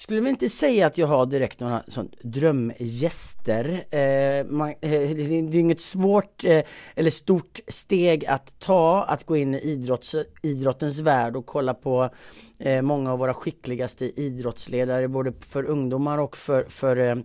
skulle 0.00 0.20
väl 0.20 0.30
inte 0.30 0.48
säga 0.48 0.86
att 0.86 0.98
jag 0.98 1.06
har 1.06 1.26
direkt 1.26 1.60
några 1.60 1.82
sånt 1.88 2.14
drömgäster. 2.22 3.84
Eh, 3.90 4.46
man, 4.46 4.68
eh, 4.68 4.74
det 4.80 5.22
är 5.22 5.56
inget 5.56 5.80
svårt 5.80 6.44
eh, 6.44 6.62
eller 6.94 7.10
stort 7.10 7.60
steg 7.68 8.26
att 8.26 8.58
ta 8.58 9.02
att 9.02 9.24
gå 9.24 9.36
in 9.36 9.54
i 9.54 9.58
idrotts, 9.58 10.16
idrottens 10.42 11.00
värld 11.00 11.36
och 11.36 11.46
kolla 11.46 11.74
på 11.74 12.10
eh, 12.58 12.82
många 12.82 13.12
av 13.12 13.18
våra 13.18 13.34
skickligaste 13.34 14.20
idrottsledare 14.20 15.08
både 15.08 15.32
för 15.40 15.64
ungdomar 15.64 16.18
och 16.18 16.36
för, 16.36 16.64
för, 16.68 16.96
eh, 16.96 17.16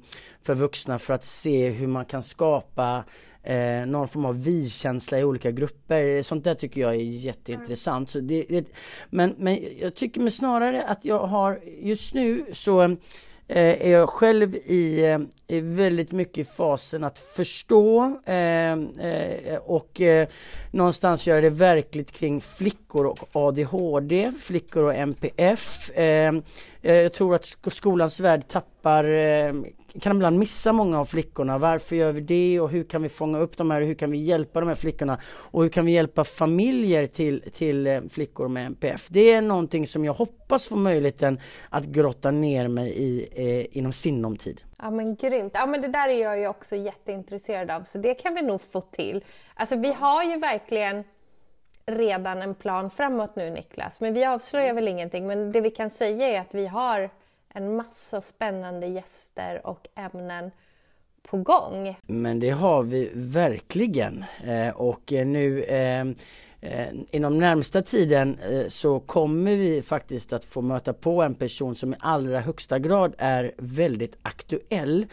för 0.44 0.56
vuxna 0.56 1.00
för 1.00 1.14
att 1.14 1.26
se 1.26 1.70
hur 1.70 1.88
man 1.88 2.06
kan 2.06 2.24
skapa 2.24 3.04
eh, 3.46 3.86
någon 3.86 4.08
form 4.08 4.26
av 4.26 4.44
vi-känsla 4.44 5.20
i 5.20 5.24
olika 5.24 5.52
grupper. 5.52 6.22
Sånt 6.22 6.44
där 6.44 6.56
tycker 6.56 6.82
jag 6.82 6.96
är 6.96 7.00
jätteintressant. 7.00 8.10
Så 8.10 8.20
det, 8.20 8.46
det, 8.50 8.66
men, 9.10 9.36
men 9.38 9.60
jag 9.82 9.96
tycker 9.96 10.22
mig 10.22 10.32
snarare 10.32 10.84
att 10.84 11.06
jag 11.06 11.28
har 11.28 11.60
just 11.82 12.14
nu 12.14 12.46
så 12.52 12.82
eh, 13.48 13.88
är 13.88 13.90
jag 13.90 14.10
själv 14.10 14.56
i, 14.56 15.06
eh, 15.06 15.20
i 15.48 15.60
väldigt 15.60 16.12
mycket 16.12 16.38
i 16.38 16.46
fasen 16.46 17.04
att 17.04 17.20
förstå 17.20 18.20
eh, 18.26 18.72
eh, 18.72 19.58
och 19.66 20.02
eh, 20.02 20.28
någonstans 20.72 21.28
göra 21.28 21.42
det 21.42 21.50
verkligt 21.50 22.12
kring 22.12 22.42
flickor 22.42 23.06
och 23.06 23.30
ADHD, 23.32 24.32
flickor 24.40 24.84
och 24.84 24.96
MPF. 24.96 25.92
Eh, 25.92 26.34
eh, 26.82 26.96
jag 26.96 27.14
tror 27.14 27.36
att 27.36 27.58
skolans 27.68 28.20
värld 28.20 28.48
tappar 28.48 28.75
Eh, 28.90 29.54
kan 30.02 30.16
ibland 30.16 30.40
missa 30.40 30.74
många 30.74 31.00
av 31.00 31.06
flickorna. 31.06 31.58
Varför 31.58 31.96
gör 31.96 32.12
vi 32.12 32.22
det 32.22 32.60
och 32.60 32.70
hur 32.70 32.84
kan 32.84 33.04
vi 33.04 33.10
fånga 33.10 33.40
upp 33.40 33.58
de 33.58 33.72
här 33.72 33.82
och 33.82 33.88
hur 33.88 33.94
kan 33.94 34.12
vi 34.12 34.18
hjälpa 34.18 34.60
de 34.60 34.68
här 34.68 34.76
flickorna 34.76 35.20
och 35.26 35.64
hur 35.64 35.70
kan 35.70 35.86
vi 35.86 35.92
hjälpa 35.92 36.24
familjer 36.24 37.08
till, 37.08 37.42
till 37.52 37.88
eh, 37.88 38.02
flickor 38.12 38.48
med 38.48 38.66
NPF. 38.66 39.08
Det 39.10 39.32
är 39.32 39.42
någonting 39.42 39.88
som 39.88 40.06
jag 40.06 40.14
hoppas 40.14 40.68
få 40.68 40.76
möjligheten 40.76 41.40
att 41.70 41.86
grotta 41.86 42.32
ner 42.32 42.68
mig 42.68 42.90
i 42.90 43.28
eh, 43.36 43.78
inom 43.78 43.94
sinom 43.94 44.38
tid. 44.38 44.62
Ja 44.78 44.92
men 44.92 45.16
grymt. 45.16 45.52
Ja 45.56 45.66
men 45.66 45.82
det 45.82 45.88
där 45.88 46.10
är 46.10 46.22
jag 46.22 46.40
ju 46.40 46.48
också 46.48 46.76
jätteintresserad 46.76 47.72
av 47.72 47.84
så 47.84 47.98
det 47.98 48.14
kan 48.14 48.36
vi 48.36 48.42
nog 48.42 48.62
få 48.62 48.82
till. 48.82 49.24
Alltså 49.54 49.76
vi 49.76 49.94
har 49.94 50.24
ju 50.24 50.38
verkligen 50.38 51.04
redan 51.86 52.42
en 52.42 52.56
plan 52.56 52.90
framåt 52.90 53.36
nu 53.36 53.50
Niklas, 53.50 54.00
men 54.00 54.14
vi 54.14 54.26
avslöjar 54.26 54.74
väl 54.74 54.88
ingenting. 54.88 55.28
Men 55.28 55.52
det 55.52 55.62
vi 55.62 55.72
kan 55.72 55.90
säga 55.90 56.28
är 56.28 56.40
att 56.42 56.54
vi 56.54 56.68
har 56.68 57.10
en 57.56 57.76
massa 57.76 58.22
spännande 58.22 58.88
gäster 58.88 59.68
och 59.68 59.88
ämnen 59.96 60.52
på 61.30 61.38
gång. 61.38 62.00
Men 62.02 62.40
det 62.40 62.50
har 62.50 62.84
vi 62.84 63.12
verkligen 63.14 64.26
eh, 64.44 64.76
och 64.76 65.12
nu 65.12 65.64
eh, 65.64 66.02
eh, 66.62 66.88
inom 67.12 67.38
närmsta 67.38 67.82
tiden 67.82 68.38
så 68.68 69.00
kommer 69.00 69.56
vi 69.56 69.82
faktiskt 69.82 70.34
att 70.34 70.46
få 70.46 70.62
möta 70.62 70.94
på 70.94 71.22
en 71.22 71.36
person 71.36 71.76
som 71.76 71.94
i 71.94 71.98
allra 72.00 72.40
högsta 72.40 72.80
grad 72.80 73.16
är 73.18 73.52
väldigt 73.58 74.18
aktuell. 74.22 75.06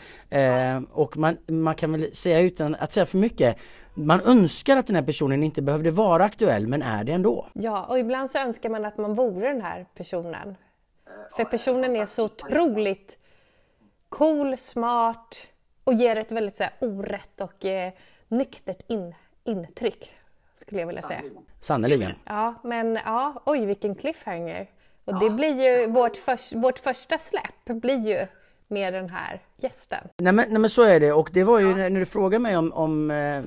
Och 0.90 1.16
man, 1.16 1.37
man 1.46 1.74
kan 1.74 1.92
väl 1.92 2.14
säga 2.14 2.40
utan 2.40 2.74
att 2.74 2.92
säga 2.92 3.07
för 3.07 3.18
mycket 3.18 3.57
man 3.94 4.20
önskar 4.20 4.76
att 4.76 4.87
den 4.87 4.96
här 4.96 5.02
personen 5.02 5.42
inte 5.42 5.62
behövde 5.62 5.90
vara 5.90 6.24
aktuell 6.24 6.66
men 6.66 6.83
är 6.83 7.05
det 7.05 7.12
ändå. 7.12 7.46
Ja, 7.52 7.85
och 7.85 7.98
ibland 7.98 8.31
så 8.31 8.38
önskar 8.38 8.68
man 8.68 8.85
att 8.85 8.98
man 8.98 9.14
vore 9.14 9.48
den 9.48 9.61
här 9.61 9.87
personen. 9.94 10.57
För 11.37 11.44
personen 11.44 11.96
är 11.96 12.07
så 12.07 12.25
otroligt 12.25 13.18
cool, 14.09 14.59
smart 14.59 15.37
och 15.85 15.94
ger 15.94 16.16
ett 16.16 16.33
väldigt 16.33 16.57
så 16.57 16.64
här, 16.64 16.72
orätt 16.81 17.40
och 17.40 17.64
eh, 17.64 17.92
nyktert 18.29 18.83
in, 18.87 19.14
intryck, 19.44 20.16
skulle 20.55 20.81
jag 20.81 20.87
vilja 20.87 21.03
säga. 21.03 21.22
Sannerligen. 21.61 22.12
Ja, 22.25 22.55
men 22.64 22.98
ja, 23.05 23.42
oj 23.46 23.66
vilken 23.66 23.94
cliffhanger. 23.94 24.70
Och 25.05 25.20
det 25.20 25.31
blir 25.31 25.62
ju, 25.62 25.87
vårt, 25.87 26.16
för, 26.16 26.57
vårt 26.57 26.79
första 26.79 27.18
släpp 27.18 27.64
blir 27.64 28.09
ju 28.09 28.27
med 28.72 28.92
den 28.92 29.08
här 29.08 29.42
gästen. 29.56 30.08
Nej 30.18 30.32
men, 30.32 30.48
nej 30.48 30.58
men 30.58 30.70
så 30.70 30.82
är 30.82 31.00
det 31.00 31.12
och 31.12 31.30
det 31.32 31.44
var 31.44 31.58
ju 31.58 31.68
ja. 31.68 31.88
när 31.88 32.00
du 32.00 32.06
frågade 32.06 32.42
mig 32.42 32.56
om, 32.56 32.72
om 32.72 33.11
eh, 33.11 33.42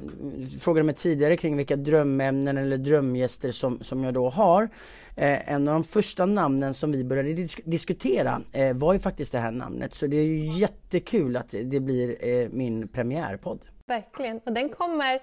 frågade 0.62 0.84
mig 0.84 0.96
tidigare 0.96 1.38
kring 1.38 1.58
vilka 1.58 1.76
drömämnen 1.76 2.58
eller 2.58 2.78
drömgäster 2.78 3.52
som, 3.52 3.80
som 3.80 4.04
jag 4.04 4.14
då 4.14 4.30
har. 4.30 4.70
Eh, 5.16 5.54
en 5.54 5.68
av 5.68 5.74
de 5.74 5.84
första 5.84 6.26
namnen 6.26 6.74
som 6.74 6.92
vi 6.92 7.04
började 7.04 7.34
disk 7.34 7.62
diskutera 7.66 8.42
eh, 8.54 8.76
var 8.76 8.94
ju 8.94 9.00
faktiskt 9.00 9.32
det 9.32 9.40
här 9.40 9.52
namnet 9.52 9.94
så 9.94 10.08
det 10.08 10.18
är 10.18 10.24
ju 10.24 10.48
jättekul 10.48 11.38
att 11.38 11.52
det 11.52 11.80
blir 11.80 12.26
eh, 12.28 12.50
min 12.52 12.88
premiärpodd. 12.88 13.60
Verkligen 13.86 14.40
och 14.40 14.54
den 14.54 14.70
kommer 14.70 15.22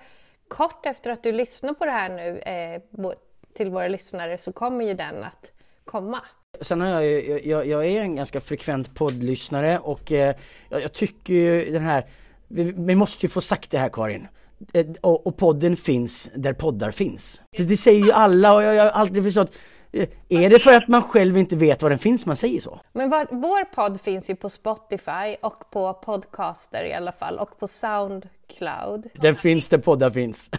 kort 0.48 0.86
efter 0.86 1.10
att 1.10 1.22
du 1.22 1.32
lyssnar 1.32 1.74
på 1.74 1.84
det 1.84 1.90
här 1.90 2.08
nu 2.08 2.38
eh, 2.38 3.12
till 3.56 3.70
våra 3.70 3.88
lyssnare 3.88 4.38
så 4.38 4.52
kommer 4.52 4.84
ju 4.84 4.94
den 4.94 5.24
att 5.24 5.52
komma. 5.84 6.20
Sen 6.60 6.80
har 6.80 6.88
jag, 6.88 7.28
jag, 7.28 7.46
jag, 7.46 7.66
jag 7.66 7.86
är 7.86 8.00
en 8.00 8.16
ganska 8.16 8.40
frekvent 8.40 8.94
poddlyssnare 8.94 9.78
och 9.78 10.12
eh, 10.12 10.34
jag, 10.68 10.82
jag, 10.82 10.92
tycker 10.92 11.34
ju 11.34 11.70
den 11.72 11.82
här, 11.82 12.06
vi, 12.48 12.72
vi, 12.76 12.94
måste 12.94 13.26
ju 13.26 13.30
få 13.30 13.40
sagt 13.40 13.70
det 13.70 13.78
här 13.78 13.88
Karin. 13.88 14.28
Eh, 14.74 14.86
och, 15.00 15.26
och, 15.26 15.36
podden 15.36 15.76
finns 15.76 16.30
där 16.34 16.52
poddar 16.52 16.90
finns. 16.90 17.42
Det, 17.56 17.62
det 17.62 17.76
säger 17.76 18.04
ju 18.04 18.12
alla 18.12 18.54
och 18.54 18.62
jag, 18.62 18.74
jag 18.74 18.84
har 18.84 18.90
alltid 18.90 19.24
förstått 19.24 19.58
eh, 19.92 20.08
är 20.28 20.50
det 20.50 20.58
för 20.58 20.74
att 20.74 20.88
man 20.88 21.02
själv 21.02 21.36
inte 21.36 21.56
vet 21.56 21.82
var 21.82 21.90
den 21.90 21.98
finns 21.98 22.26
man 22.26 22.36
säger 22.36 22.60
så? 22.60 22.80
Men 22.92 23.10
var, 23.10 23.26
vår 23.30 23.64
podd 23.64 24.00
finns 24.00 24.30
ju 24.30 24.36
på 24.36 24.48
Spotify 24.48 25.36
och 25.40 25.70
på 25.70 25.94
Podcaster 25.94 26.84
i 26.84 26.92
alla 26.92 27.12
fall 27.12 27.38
och 27.38 27.58
på 27.58 27.68
Soundcloud. 27.68 29.08
Den 29.14 29.34
finns 29.34 29.68
där 29.68 29.78
poddar 29.78 30.10
finns. 30.10 30.50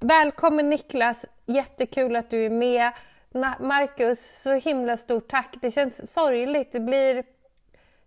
Välkommen 0.00 0.70
Niklas, 0.70 1.26
jättekul 1.46 2.16
att 2.16 2.30
du 2.30 2.46
är 2.46 2.50
med. 2.50 2.92
Marcus, 3.34 4.42
så 4.42 4.52
himla 4.52 4.96
stort 4.96 5.28
tack. 5.28 5.56
Det 5.60 5.70
känns 5.70 6.12
sorgligt. 6.12 6.72
Det 6.72 6.80
blir, 6.80 7.24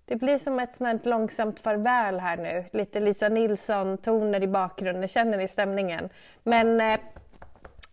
det 0.06 0.16
blir 0.16 0.38
som 0.38 0.60
ett 0.60 0.76
sånt 0.76 1.06
långsamt 1.06 1.60
farväl 1.60 2.20
här 2.20 2.38
nu. 2.38 2.66
Lite 2.72 3.00
Lisa 3.00 3.30
Nilsson-toner 3.30 4.44
i 4.44 4.48
bakgrunden. 4.48 5.08
Känner 5.08 5.38
ni 5.38 5.48
stämningen? 5.48 6.10
Men, 6.44 6.82
eh, 6.82 7.00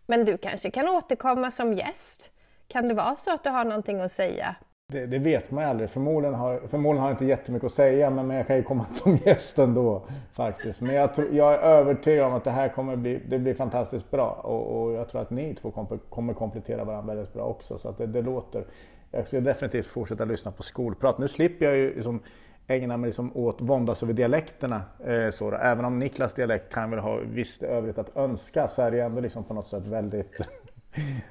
men 0.06 0.24
du 0.24 0.38
kanske 0.38 0.70
kan 0.70 0.88
återkomma 0.88 1.50
som 1.50 1.72
gäst? 1.72 2.30
Kan 2.68 2.88
det 2.88 2.94
vara 2.94 3.16
så 3.16 3.34
att 3.34 3.44
du 3.44 3.50
har 3.50 3.64
någonting 3.64 4.00
att 4.00 4.12
säga? 4.12 4.56
Det, 4.90 5.06
det, 5.06 5.18
vet 5.18 5.50
man 5.50 5.64
ju 5.64 5.70
aldrig. 5.70 5.90
Förmodligen 5.90 6.34
har, 6.34 6.60
förmodligen 6.68 7.02
har 7.02 7.08
jag 7.08 7.14
inte 7.14 7.24
jättemycket 7.24 7.66
att 7.66 7.72
säga 7.72 8.10
men, 8.10 8.26
men 8.26 8.36
jag 8.36 8.46
kan 8.46 8.56
ju 8.56 8.62
komma 8.62 8.86
som 8.94 9.18
gäst 9.24 9.58
ändå 9.58 10.02
faktiskt. 10.32 10.80
Men 10.80 10.94
jag, 10.94 11.14
tror, 11.14 11.28
jag 11.32 11.54
är 11.54 11.58
övertygad 11.58 12.26
om 12.26 12.32
att 12.32 12.44
det 12.44 12.50
här 12.50 12.68
kommer 12.68 12.96
bli, 12.96 13.20
det 13.28 13.38
blir 13.38 13.54
fantastiskt 13.54 14.10
bra 14.10 14.30
och, 14.30 14.82
och 14.82 14.92
jag 14.92 15.08
tror 15.08 15.22
att 15.22 15.30
ni 15.30 15.54
två 15.54 15.70
kommer, 15.70 15.98
kommer 15.98 16.34
komplettera 16.34 16.84
varandra 16.84 17.14
väldigt 17.14 17.34
bra 17.34 17.44
också. 17.44 17.78
Så 17.78 17.88
att 17.88 17.98
det, 17.98 18.06
det, 18.06 18.22
låter. 18.22 18.64
Jag 19.10 19.26
ska 19.26 19.40
definitivt 19.40 19.86
fortsätta 19.86 20.24
lyssna 20.24 20.50
på 20.50 20.62
skolprat. 20.62 21.18
Nu 21.18 21.28
slipper 21.28 21.66
jag 21.66 21.76
ju 21.76 21.94
liksom 21.94 22.20
ägna 22.66 22.96
mig 22.96 23.08
liksom 23.08 23.36
åt 23.36 23.60
våndas 23.60 24.02
över 24.02 24.12
dialekterna. 24.12 24.82
Eh, 25.06 25.30
så 25.30 25.50
då. 25.50 25.56
Även 25.56 25.84
om 25.84 25.98
Niklas 25.98 26.34
dialekt 26.34 26.74
kan 26.74 26.90
väl 26.90 26.98
ha 26.98 27.16
visst 27.16 27.62
övrigt 27.62 27.98
att 27.98 28.16
önska 28.16 28.68
så 28.68 28.82
är 28.82 28.90
det 28.90 29.00
ändå 29.00 29.20
liksom 29.20 29.44
på 29.44 29.54
något 29.54 29.66
sätt 29.66 29.86
väldigt 29.86 30.40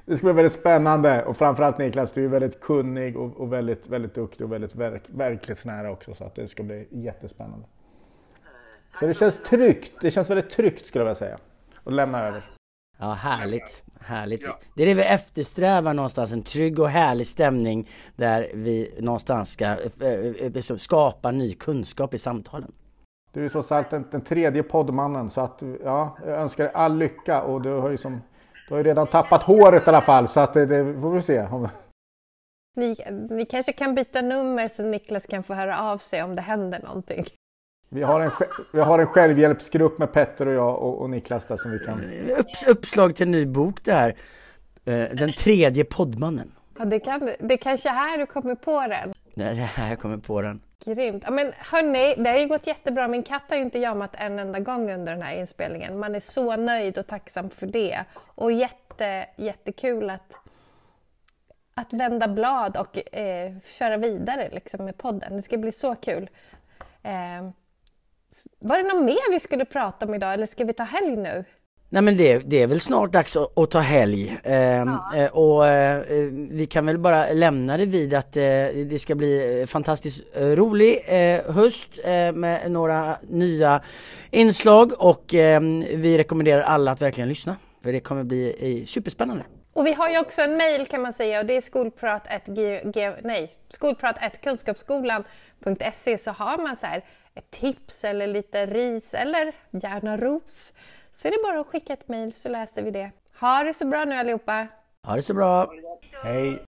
det 0.06 0.16
ska 0.16 0.26
bli 0.26 0.32
väldigt 0.32 0.52
spännande 0.52 1.24
och 1.24 1.36
framförallt 1.36 1.78
Niklas, 1.78 2.12
du 2.12 2.24
är 2.24 2.28
väldigt 2.28 2.60
kunnig 2.60 3.16
och, 3.16 3.40
och 3.40 3.52
väldigt, 3.52 3.88
väldigt 3.88 4.14
duktig 4.14 4.46
och 4.46 4.52
väldigt 4.52 4.74
verk, 4.74 5.02
verklighetsnära 5.06 5.90
också 5.90 6.14
så 6.14 6.24
att 6.24 6.34
det 6.34 6.48
ska 6.48 6.62
bli 6.62 6.88
jättespännande. 6.90 7.66
Så 9.00 9.06
det 9.06 9.14
känns 9.14 9.42
tryggt, 9.42 9.92
det 10.00 10.10
känns 10.10 10.30
väldigt 10.30 10.50
tryggt 10.50 10.86
skulle 10.86 11.00
jag 11.00 11.06
vilja 11.06 11.14
säga 11.14 11.38
att 11.84 11.92
lämna 11.92 12.26
över. 12.26 12.44
Ja, 12.98 13.12
härligt. 13.12 13.84
Härligt. 14.00 14.42
Ja. 14.44 14.58
Det 14.74 14.82
är 14.82 14.86
det 14.86 14.94
vi 14.94 15.02
eftersträvar 15.02 15.94
någonstans, 15.94 16.32
en 16.32 16.42
trygg 16.42 16.78
och 16.78 16.88
härlig 16.88 17.26
stämning 17.26 17.88
där 18.16 18.50
vi 18.54 18.94
någonstans 18.98 19.52
ska 19.52 19.64
äh, 19.64 20.56
äh, 20.56 20.76
skapa 20.76 21.30
ny 21.30 21.54
kunskap 21.54 22.14
i 22.14 22.18
samtalen. 22.18 22.72
Du 23.32 23.44
är 23.44 23.48
trots 23.48 23.72
allt 23.72 23.90
den, 23.90 24.04
den 24.10 24.20
tredje 24.20 24.62
poddmannen 24.62 25.30
så 25.30 25.40
att 25.40 25.62
ja, 25.84 26.16
jag 26.26 26.34
önskar 26.34 26.64
dig 26.64 26.72
all 26.74 26.96
lycka 26.96 27.42
och 27.42 27.62
du 27.62 27.70
har 27.70 27.90
ju, 27.90 27.96
som, 27.96 28.20
du 28.70 28.74
har 28.74 28.78
ju 28.78 28.88
redan 28.88 29.06
tappat 29.06 29.42
håret 29.42 29.86
i 29.86 29.88
alla 29.88 30.00
fall 30.00 30.28
så 30.28 30.40
att 30.40 30.52
det, 30.52 30.66
får 31.00 31.14
vi 31.14 31.22
se. 31.22 31.48
Ni, 32.76 32.96
ni 33.30 33.46
kanske 33.46 33.72
kan 33.72 33.94
byta 33.94 34.22
nummer 34.22 34.68
så 34.68 34.82
Niklas 34.82 35.26
kan 35.26 35.42
få 35.42 35.54
höra 35.54 35.80
av 35.80 35.98
sig 35.98 36.22
om 36.22 36.34
det 36.36 36.42
händer 36.42 36.80
någonting. 36.82 37.24
Vi 37.88 38.02
har 38.02 38.20
en, 38.20 38.30
vi 38.72 38.80
har 38.80 38.98
en 38.98 39.06
självhjälpsgrupp 39.06 39.98
med 39.98 40.12
Petter 40.12 40.46
och 40.46 40.54
jag 40.54 40.78
och, 40.78 41.00
och 41.00 41.10
Niklas 41.10 41.46
där 41.46 41.56
som 41.56 41.70
vi 41.70 41.78
kan... 41.78 42.00
Upps, 42.38 42.66
uppslag 42.66 43.16
till 43.16 43.26
en 43.26 43.30
ny 43.30 43.46
bok 43.46 43.84
det 43.84 43.92
här. 43.92 44.14
Eh, 44.84 45.08
den 45.12 45.32
tredje 45.32 45.84
poddmannen. 45.84 46.52
Ja, 46.78 46.84
det, 46.84 47.00
kan, 47.00 47.30
det 47.38 47.56
kanske 47.56 47.88
är 47.88 47.92
här 47.92 48.18
du 48.18 48.26
kommer 48.26 48.54
på 48.54 48.80
den. 48.80 49.12
Det 49.34 49.44
är 49.44 49.54
här 49.54 49.88
jag 49.88 49.98
kommer 50.00 50.16
på 50.16 50.42
den. 50.42 50.60
Grymt. 50.84 51.30
Men 51.30 51.52
hörni, 51.58 52.14
det 52.14 52.30
har 52.30 52.38
ju 52.38 52.46
gått 52.46 52.66
jättebra. 52.66 53.08
Min 53.08 53.22
katt 53.22 53.42
har 53.48 53.56
ju 53.56 53.62
inte 53.62 53.78
jammat 53.78 54.10
en 54.14 54.38
enda 54.38 54.60
gång 54.60 54.92
under 54.92 55.12
den 55.12 55.22
här 55.22 55.34
inspelningen. 55.34 55.98
Man 55.98 56.14
är 56.14 56.20
så 56.20 56.56
nöjd 56.56 56.98
och 56.98 57.06
tacksam 57.06 57.50
för 57.50 57.66
det. 57.66 58.04
Och 58.34 58.52
jätte, 58.52 59.26
jättekul 59.36 60.10
att, 60.10 60.36
att 61.74 61.92
vända 61.92 62.28
blad 62.28 62.76
och 62.76 63.14
eh, 63.16 63.52
köra 63.78 63.96
vidare 63.96 64.48
liksom, 64.52 64.84
med 64.84 64.98
podden. 64.98 65.36
Det 65.36 65.42
ska 65.42 65.56
bli 65.56 65.72
så 65.72 65.94
kul. 65.94 66.30
Eh, 67.02 67.50
var 68.58 68.78
det 68.78 68.82
något 68.82 69.04
mer 69.04 69.32
vi 69.32 69.40
skulle 69.40 69.64
prata 69.64 70.06
om 70.06 70.14
idag 70.14 70.34
eller 70.34 70.46
ska 70.46 70.64
vi 70.64 70.72
ta 70.72 70.82
helg 70.82 71.16
nu? 71.16 71.44
Nej 71.92 72.02
men 72.02 72.16
det, 72.16 72.38
det 72.38 72.62
är 72.62 72.66
väl 72.66 72.80
snart 72.80 73.12
dags 73.12 73.36
att, 73.36 73.58
att 73.58 73.70
ta 73.70 73.78
helg 73.78 74.38
eh, 74.44 74.54
ja. 74.54 75.12
Eh, 75.16 75.26
och 75.26 75.66
eh, 75.66 76.02
vi 76.50 76.66
kan 76.66 76.86
väl 76.86 76.98
bara 76.98 77.32
lämna 77.32 77.76
det 77.76 77.86
vid 77.86 78.14
att 78.14 78.36
eh, 78.36 78.42
det 78.86 79.00
ska 79.00 79.14
bli 79.14 79.64
fantastiskt 79.68 80.36
eh, 80.36 80.46
rolig 80.46 80.98
eh, 81.06 81.54
höst 81.54 81.98
med 82.34 82.70
några 82.70 83.16
nya 83.22 83.82
inslag 84.30 84.92
och 84.98 85.24
vi 85.94 86.18
rekommenderar 86.18 86.62
alla 86.62 86.90
att 86.90 87.02
verkligen 87.02 87.28
lyssna 87.28 87.56
för 87.82 87.92
det 87.92 88.00
kommer 88.00 88.24
bli 88.24 88.84
superspännande. 88.86 89.44
Och 89.72 89.86
vi 89.86 89.92
har 89.92 90.08
ju 90.08 90.18
också 90.18 90.42
en 90.42 90.56
mail 90.56 90.86
kan 90.86 91.02
man 91.02 91.12
säga 91.12 91.40
och 91.40 91.46
det 91.46 91.56
är 91.56 91.60
skolprat 91.60 92.26
skolprat1kunskapsskolan.se 93.70 96.18
så 96.18 96.30
har 96.30 96.58
man 96.58 96.76
så 96.76 96.86
här 96.86 97.04
ett 97.34 97.50
tips 97.50 98.04
eller 98.04 98.26
lite 98.26 98.66
ris 98.66 99.14
eller 99.14 99.52
gärna 99.70 100.16
ros 100.16 100.72
så 101.20 101.28
är 101.28 101.32
det 101.32 101.38
bara 101.42 101.60
att 101.60 101.66
skicka 101.66 101.92
ett 101.92 102.08
mejl 102.08 102.32
så 102.32 102.48
läser 102.48 102.82
vi 102.82 102.90
det. 102.90 103.10
Ha 103.40 103.62
det 103.62 103.74
så 103.74 103.86
bra 103.86 104.04
nu 104.04 104.14
allihopa! 104.14 104.66
Ha 105.06 105.16
det 105.16 105.22
så 105.22 105.34
bra! 105.34 105.72
Hej! 106.22 106.64